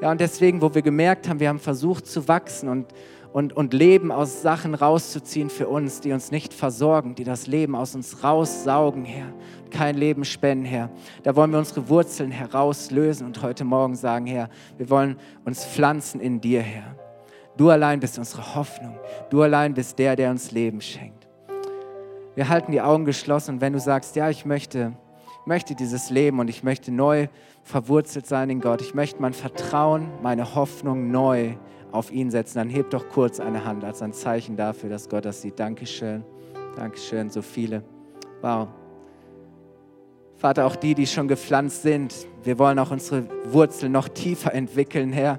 Ja, 0.00 0.10
und 0.10 0.20
deswegen, 0.20 0.60
wo 0.60 0.74
wir 0.74 0.82
gemerkt 0.82 1.28
haben, 1.28 1.40
wir 1.40 1.48
haben 1.48 1.60
versucht 1.60 2.06
zu 2.06 2.26
wachsen 2.28 2.68
und, 2.68 2.86
und, 3.32 3.52
und 3.52 3.72
Leben 3.72 4.12
aus 4.12 4.42
Sachen 4.42 4.74
rauszuziehen 4.74 5.50
für 5.50 5.68
uns, 5.68 6.00
die 6.00 6.12
uns 6.12 6.30
nicht 6.30 6.52
versorgen, 6.52 7.14
die 7.14 7.24
das 7.24 7.46
Leben 7.46 7.74
aus 7.74 7.94
uns 7.94 8.22
raussaugen, 8.22 9.04
Herr, 9.04 9.32
kein 9.70 9.96
Leben 9.96 10.24
spenden, 10.24 10.64
Herr. 10.64 10.90
Da 11.22 11.34
wollen 11.36 11.52
wir 11.52 11.58
unsere 11.58 11.88
Wurzeln 11.88 12.30
herauslösen 12.30 13.26
und 13.26 13.40
heute 13.42 13.64
Morgen 13.64 13.94
sagen, 13.94 14.26
Herr, 14.26 14.48
wir 14.76 14.90
wollen 14.90 15.16
uns 15.44 15.64
pflanzen 15.64 16.20
in 16.20 16.40
dir, 16.40 16.60
Herr. 16.60 16.96
Du 17.56 17.70
allein 17.70 18.00
bist 18.00 18.18
unsere 18.18 18.56
Hoffnung. 18.56 18.98
Du 19.30 19.42
allein 19.42 19.74
bist 19.74 19.98
der, 19.98 20.16
der 20.16 20.30
uns 20.30 20.50
Leben 20.50 20.80
schenkt. 20.80 21.28
Wir 22.34 22.48
halten 22.48 22.72
die 22.72 22.80
Augen 22.80 23.04
geschlossen 23.04 23.56
und 23.56 23.60
wenn 23.60 23.72
du 23.72 23.78
sagst, 23.78 24.16
ja, 24.16 24.28
ich 24.28 24.44
möchte, 24.44 24.92
möchte 25.46 25.74
dieses 25.74 26.10
Leben 26.10 26.38
und 26.40 26.48
ich 26.48 26.62
möchte 26.62 26.92
neu 26.92 27.28
verwurzelt 27.62 28.26
sein 28.26 28.50
in 28.50 28.60
Gott. 28.60 28.80
Ich 28.80 28.94
möchte 28.94 29.20
mein 29.20 29.32
Vertrauen, 29.32 30.08
meine 30.22 30.54
Hoffnung 30.54 31.10
neu 31.10 31.54
auf 31.92 32.10
ihn 32.10 32.30
setzen. 32.30 32.58
Dann 32.58 32.70
heb 32.70 32.90
doch 32.90 33.08
kurz 33.08 33.40
eine 33.40 33.64
Hand 33.64 33.84
als 33.84 34.02
ein 34.02 34.12
Zeichen 34.12 34.56
dafür, 34.56 34.90
dass 34.90 35.08
Gott 35.08 35.24
das 35.24 35.42
sieht. 35.42 35.58
Dankeschön. 35.58 36.24
Dankeschön, 36.76 37.30
so 37.30 37.42
viele. 37.42 37.84
Wow. 38.40 38.68
Vater, 40.36 40.66
auch 40.66 40.76
die, 40.76 40.94
die 40.94 41.06
schon 41.06 41.28
gepflanzt 41.28 41.82
sind, 41.82 42.14
wir 42.42 42.58
wollen 42.58 42.78
auch 42.78 42.90
unsere 42.90 43.26
Wurzeln 43.46 43.92
noch 43.92 44.08
tiefer 44.08 44.52
entwickeln, 44.52 45.12
Herr. 45.12 45.38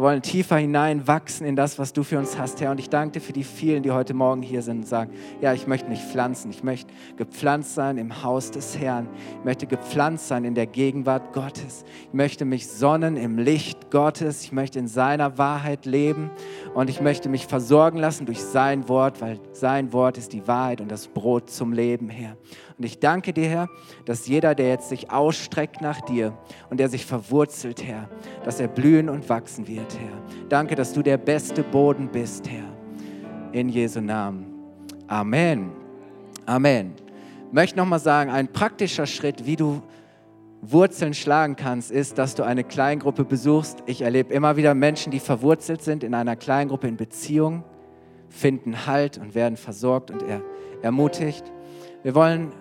Wir 0.00 0.04
wollen 0.04 0.22
tiefer 0.22 0.56
hineinwachsen 0.56 1.46
in 1.46 1.56
das, 1.56 1.78
was 1.78 1.92
du 1.92 2.02
für 2.04 2.18
uns 2.18 2.38
hast, 2.38 2.62
Herr. 2.62 2.70
Und 2.70 2.80
ich 2.80 2.88
danke 2.88 3.18
dir 3.18 3.20
für 3.20 3.34
die 3.34 3.44
vielen, 3.44 3.82
die 3.82 3.90
heute 3.90 4.14
Morgen 4.14 4.40
hier 4.40 4.62
sind 4.62 4.78
und 4.78 4.86
sagen, 4.86 5.12
ja, 5.42 5.52
ich 5.52 5.66
möchte 5.66 5.90
mich 5.90 6.00
pflanzen. 6.00 6.50
Ich 6.50 6.62
möchte 6.62 6.90
gepflanzt 7.18 7.74
sein 7.74 7.98
im 7.98 8.22
Haus 8.22 8.50
des 8.50 8.78
Herrn. 8.78 9.10
Ich 9.40 9.44
möchte 9.44 9.66
gepflanzt 9.66 10.28
sein 10.28 10.44
in 10.44 10.54
der 10.54 10.66
Gegenwart 10.66 11.34
Gottes. 11.34 11.84
Ich 12.04 12.14
möchte 12.14 12.46
mich 12.46 12.66
sonnen 12.66 13.18
im 13.18 13.36
Licht 13.36 13.90
Gottes. 13.90 14.42
Ich 14.42 14.52
möchte 14.52 14.78
in 14.78 14.88
seiner 14.88 15.36
Wahrheit 15.36 15.84
leben. 15.84 16.30
Und 16.72 16.88
ich 16.88 17.02
möchte 17.02 17.28
mich 17.28 17.46
versorgen 17.46 17.98
lassen 17.98 18.24
durch 18.24 18.40
sein 18.40 18.88
Wort, 18.88 19.20
weil 19.20 19.38
sein 19.52 19.92
Wort 19.92 20.16
ist 20.16 20.32
die 20.32 20.48
Wahrheit 20.48 20.80
und 20.80 20.90
das 20.90 21.08
Brot 21.08 21.50
zum 21.50 21.74
Leben, 21.74 22.08
Herr. 22.08 22.38
Und 22.80 22.86
ich 22.86 22.98
danke 22.98 23.34
dir, 23.34 23.46
Herr, 23.46 23.68
dass 24.06 24.26
jeder, 24.26 24.54
der 24.54 24.68
jetzt 24.68 24.88
sich 24.88 25.10
ausstreckt 25.10 25.82
nach 25.82 26.00
dir 26.00 26.32
und 26.70 26.80
der 26.80 26.88
sich 26.88 27.04
verwurzelt, 27.04 27.84
Herr, 27.84 28.08
dass 28.42 28.58
er 28.58 28.68
blühen 28.68 29.10
und 29.10 29.28
wachsen 29.28 29.68
wird, 29.68 29.98
Herr. 29.98 30.46
Danke, 30.48 30.76
dass 30.76 30.94
du 30.94 31.02
der 31.02 31.18
beste 31.18 31.62
Boden 31.62 32.08
bist, 32.10 32.48
Herr. 32.48 32.64
In 33.52 33.68
Jesu 33.68 34.00
Namen. 34.00 34.46
Amen. 35.08 35.72
Amen. 36.46 36.94
Ich 37.48 37.52
möchte 37.52 37.76
nochmal 37.76 37.98
sagen, 37.98 38.30
ein 38.30 38.50
praktischer 38.50 39.04
Schritt, 39.04 39.44
wie 39.44 39.56
du 39.56 39.82
Wurzeln 40.62 41.12
schlagen 41.12 41.56
kannst, 41.56 41.90
ist, 41.90 42.16
dass 42.16 42.34
du 42.34 42.44
eine 42.44 42.64
Kleingruppe 42.64 43.26
besuchst. 43.26 43.82
Ich 43.84 44.00
erlebe 44.00 44.32
immer 44.32 44.56
wieder 44.56 44.72
Menschen, 44.72 45.12
die 45.12 45.20
verwurzelt 45.20 45.82
sind 45.82 46.02
in 46.02 46.14
einer 46.14 46.34
Kleingruppe 46.34 46.88
in 46.88 46.96
Beziehung, 46.96 47.62
finden 48.30 48.86
Halt 48.86 49.18
und 49.18 49.34
werden 49.34 49.58
versorgt 49.58 50.10
und 50.10 50.22
er, 50.22 50.40
ermutigt. 50.80 51.44
Wir 52.02 52.14
wollen 52.14 52.54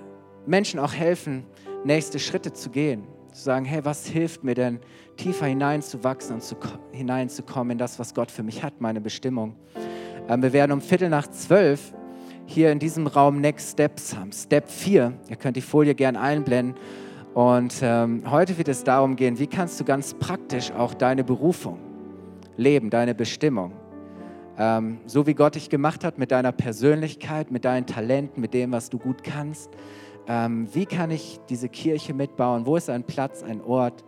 Menschen 0.46 0.80
auch 0.80 0.94
helfen, 0.94 1.46
nächste 1.84 2.20
Schritte 2.20 2.54
zu 2.54 2.70
gehen. 2.70 3.04
Zu 3.34 3.44
sagen, 3.44 3.66
hey, 3.66 3.86
was 3.86 4.08
hilft 4.08 4.44
mir 4.44 4.56
denn, 4.56 4.80
tiefer 5.18 5.46
hineinzuwachsen 5.46 6.36
und 6.36 6.42
zu, 6.44 6.56
hineinzukommen 6.92 7.72
in 7.72 7.78
das, 7.78 8.00
was 8.00 8.14
Gott 8.14 8.32
für 8.32 8.44
mich 8.44 8.64
hat, 8.64 8.82
meine 8.82 9.02
Bestimmung. 9.02 9.56
Ähm, 10.28 10.42
wir 10.42 10.54
werden 10.54 10.72
um 10.72 10.82
Viertel 10.82 11.10
nach 11.10 11.28
zwölf 11.28 11.94
hier 12.46 12.72
in 12.72 12.80
diesem 12.80 13.06
Raum 13.06 13.40
Next 13.42 13.74
Steps 13.74 14.16
haben. 14.16 14.32
Step 14.32 14.70
4, 14.70 15.14
ihr 15.30 15.36
könnt 15.36 15.56
die 15.56 15.62
Folie 15.62 15.94
gern 15.94 16.16
einblenden. 16.16 16.76
Und 17.36 17.76
ähm, 17.84 18.24
heute 18.30 18.58
wird 18.58 18.68
es 18.68 18.84
darum 18.84 19.16
gehen, 19.16 19.38
wie 19.38 19.46
kannst 19.46 19.80
du 19.80 19.84
ganz 19.84 20.16
praktisch 20.16 20.72
auch 20.72 20.96
deine 20.96 21.24
Berufung 21.24 21.80
leben, 22.58 22.90
deine 22.90 23.14
Bestimmung. 23.14 23.74
Ähm, 24.58 25.00
so 25.06 25.28
wie 25.28 25.36
Gott 25.36 25.56
dich 25.56 25.70
gemacht 25.70 26.04
hat 26.04 26.18
mit 26.18 26.32
deiner 26.32 26.52
Persönlichkeit, 26.52 27.52
mit 27.52 27.66
deinen 27.66 27.86
Talenten, 27.86 28.42
mit 28.42 28.56
dem, 28.56 28.72
was 28.72 28.90
du 28.90 28.98
gut 28.98 29.24
kannst 29.24 29.70
ähm, 30.30 30.68
wie 30.74 30.86
kann 30.86 31.10
ich 31.10 31.40
diese 31.50 31.68
Kirche 31.70 32.14
mitbauen? 32.14 32.68
Wo 32.68 32.76
ist 32.76 32.90
ein 32.90 33.04
Platz, 33.04 33.42
ein 33.42 33.62
Ort, 33.62 34.06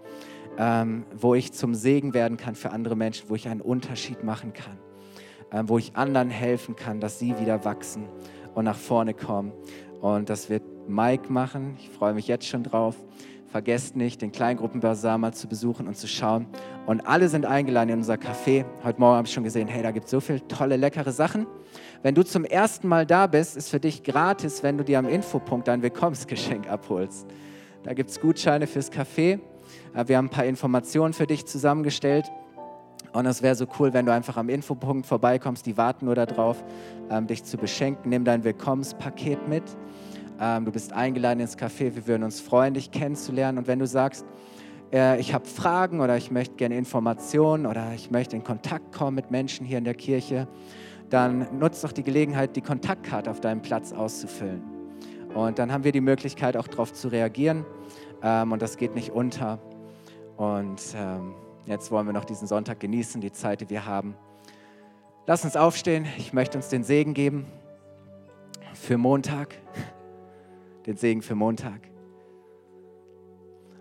ähm, 0.58 1.04
wo 1.16 1.34
ich 1.34 1.52
zum 1.52 1.74
Segen 1.74 2.14
werden 2.14 2.38
kann 2.38 2.54
für 2.54 2.70
andere 2.70 2.96
Menschen, 2.96 3.28
wo 3.30 3.36
ich 3.36 3.48
einen 3.48 3.60
Unterschied 3.60 4.24
machen 4.24 4.54
kann, 4.54 4.78
ähm, 5.52 5.68
wo 5.68 5.80
ich 5.80 5.96
anderen 5.96 6.30
helfen 6.30 6.76
kann, 6.76 7.00
dass 7.00 7.18
sie 7.18 7.40
wieder 7.40 7.66
wachsen 7.66 8.06
und 8.54 8.66
nach 8.66 8.78
vorne 8.78 9.16
kommen. 9.16 9.52
Und 10.00 10.30
das 10.30 10.50
wird 10.50 10.64
Mike 10.88 11.34
machen. 11.34 11.76
Ich 11.80 11.90
freue 11.90 12.14
mich 12.14 12.28
jetzt 12.28 12.48
schon 12.48 12.64
drauf. 12.64 12.96
Vergesst 13.52 13.98
nicht, 13.98 14.22
den 14.22 14.32
Kleingruppenbasar 14.32 15.18
mal 15.18 15.34
zu 15.34 15.50
besuchen 15.50 15.86
und 15.86 15.98
zu 15.98 16.08
schauen. 16.08 16.48
Und 16.86 17.06
alle 17.06 17.28
sind 17.28 17.46
eingeladen 17.46 17.90
in 17.90 17.98
unser 17.98 18.14
Café. 18.14 18.64
Heute 18.82 19.02
Morgen 19.02 19.18
habe 19.18 19.28
ich 19.28 19.34
schon 19.34 19.44
gesehen, 19.44 19.68
hey, 19.68 19.84
da 19.84 19.92
gibt 19.92 20.06
es 20.06 20.12
so 20.12 20.22
viele 20.22 20.48
tolle, 20.48 20.78
leckere 20.78 21.12
Sachen. 21.12 21.46
Wenn 22.02 22.16
du 22.16 22.24
zum 22.24 22.46
ersten 22.46 22.88
Mal 22.88 23.06
da 23.06 23.28
bist, 23.28 23.58
ist 23.58 23.68
für 23.68 23.82
dich 23.82 24.04
gratis, 24.04 24.64
wenn 24.64 24.78
du 24.78 24.86
dir 24.86 25.00
am 25.00 25.06
Infopunkt 25.06 25.68
dein 25.68 25.82
Willkommensgeschenk 25.82 26.70
abholst. 26.70 27.28
Da 27.84 27.94
gibt 27.94 28.12
es 28.12 28.22
Gutscheine 28.22 28.68
fürs 28.68 28.90
Café. 28.90 29.42
Äh, 29.94 30.08
wir 30.08 30.16
haben 30.16 30.28
ein 30.28 30.30
paar 30.30 30.46
Informationen 30.46 31.12
für 31.12 31.28
dich 31.28 31.46
zusammengestellt. 31.46 32.32
Und 33.12 33.26
es 33.26 33.42
wäre 33.42 33.56
so 33.56 33.66
cool, 33.80 33.94
wenn 33.94 34.06
du 34.06 34.14
einfach 34.14 34.38
am 34.38 34.48
Infopunkt 34.48 35.06
vorbeikommst. 35.06 35.66
Die 35.66 35.76
warten 35.76 36.06
nur 36.06 36.16
darauf, 36.16 36.64
ähm, 37.10 37.28
dich 37.28 37.44
zu 37.44 37.58
beschenken. 37.58 38.12
Nimm 38.12 38.24
dein 38.24 38.46
Willkommenspaket 38.46 39.50
mit. 39.50 39.64
Ähm, 40.44 40.66
du 40.66 40.72
bist 40.72 40.92
eingeladen 40.92 41.40
ins 41.40 41.56
Café. 41.56 41.94
Wir 41.94 42.08
würden 42.08 42.24
uns 42.24 42.40
freuen, 42.40 42.74
dich 42.74 42.90
kennenzulernen. 42.90 43.60
Und 43.60 43.68
wenn 43.68 43.78
du 43.78 43.86
sagst, 43.86 44.26
äh, 44.92 45.20
ich 45.20 45.36
habe 45.36 45.46
Fragen 45.46 46.02
oder 46.02 46.18
ich 46.18 46.32
möchte 46.32 46.56
gerne 46.56 46.78
Informationen 46.78 47.68
oder 47.68 47.94
ich 47.94 48.10
möchte 48.10 48.36
in 48.36 48.44
Kontakt 48.44 48.92
kommen 48.92 49.16
mit 49.16 49.30
Menschen 49.30 49.68
hier 49.68 49.78
in 49.78 49.84
der 49.84 49.94
Kirche, 49.94 50.48
dann 51.12 51.60
nutzt 51.60 51.84
doch 51.84 51.92
die 51.92 52.02
Gelegenheit, 52.02 52.56
die 52.56 52.62
Kontaktkarte 52.62 53.30
auf 53.30 53.40
deinem 53.40 53.62
Platz 53.62 53.94
auszufüllen. 53.94 54.64
Und 55.36 55.60
dann 55.60 55.72
haben 55.72 55.84
wir 55.84 55.92
die 55.92 56.02
Möglichkeit, 56.02 56.58
auch 56.58 56.68
darauf 56.68 56.92
zu 56.92 57.10
reagieren. 57.10 57.64
Ähm, 58.24 58.52
und 58.52 58.64
das 58.64 58.78
geht 58.78 58.96
nicht 58.96 59.12
unter. 59.12 59.60
Und 60.38 60.82
ähm, 60.96 61.36
jetzt 61.68 61.92
wollen 61.92 62.08
wir 62.08 62.14
noch 62.14 62.26
diesen 62.26 62.48
Sonntag 62.48 62.80
genießen, 62.80 63.22
die 63.22 63.32
Zeit, 63.32 63.62
die 63.62 63.70
wir 63.70 63.86
haben. 63.86 64.16
Lass 65.28 65.46
uns 65.46 65.56
aufstehen. 65.56 66.08
Ich 66.18 66.34
möchte 66.34 66.58
uns 66.58 66.70
den 66.70 66.84
Segen 66.84 67.14
geben 67.14 67.46
für 68.74 68.98
Montag. 68.98 69.56
Den 70.86 70.98
Segen 70.98 71.22
für 71.22 71.36
Montag. 71.36 71.92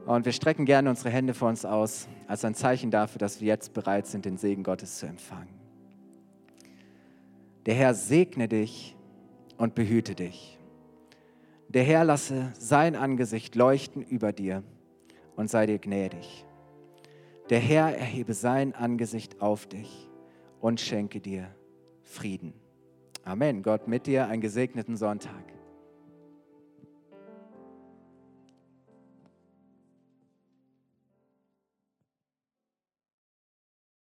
Und 0.06 0.24
wir 0.24 0.32
strecken 0.32 0.64
gerne 0.64 0.90
unsere 0.90 1.10
Hände 1.10 1.34
vor 1.34 1.48
uns 1.48 1.64
aus, 1.64 2.08
als 2.26 2.44
ein 2.44 2.54
Zeichen 2.54 2.90
dafür, 2.90 3.18
dass 3.18 3.40
wir 3.40 3.48
jetzt 3.48 3.74
bereit 3.74 4.06
sind, 4.06 4.24
den 4.24 4.38
Segen 4.38 4.62
Gottes 4.62 4.98
zu 4.98 5.06
empfangen. 5.06 5.60
Der 7.66 7.74
Herr 7.74 7.94
segne 7.94 8.48
dich 8.48 8.96
und 9.56 9.74
behüte 9.74 10.14
dich. 10.14 10.58
Der 11.68 11.84
Herr 11.84 12.04
lasse 12.04 12.52
sein 12.58 12.96
Angesicht 12.96 13.54
leuchten 13.54 14.02
über 14.02 14.32
dir 14.32 14.64
und 15.36 15.48
sei 15.48 15.66
dir 15.66 15.78
gnädig. 15.78 16.44
Der 17.50 17.60
Herr 17.60 17.96
erhebe 17.96 18.34
sein 18.34 18.74
Angesicht 18.74 19.40
auf 19.40 19.66
dich 19.66 20.08
und 20.60 20.80
schenke 20.80 21.20
dir 21.20 21.54
Frieden. 22.02 22.54
Amen. 23.24 23.62
Gott 23.62 23.86
mit 23.86 24.06
dir 24.06 24.26
einen 24.26 24.40
gesegneten 24.40 24.96
Sonntag. 24.96 25.59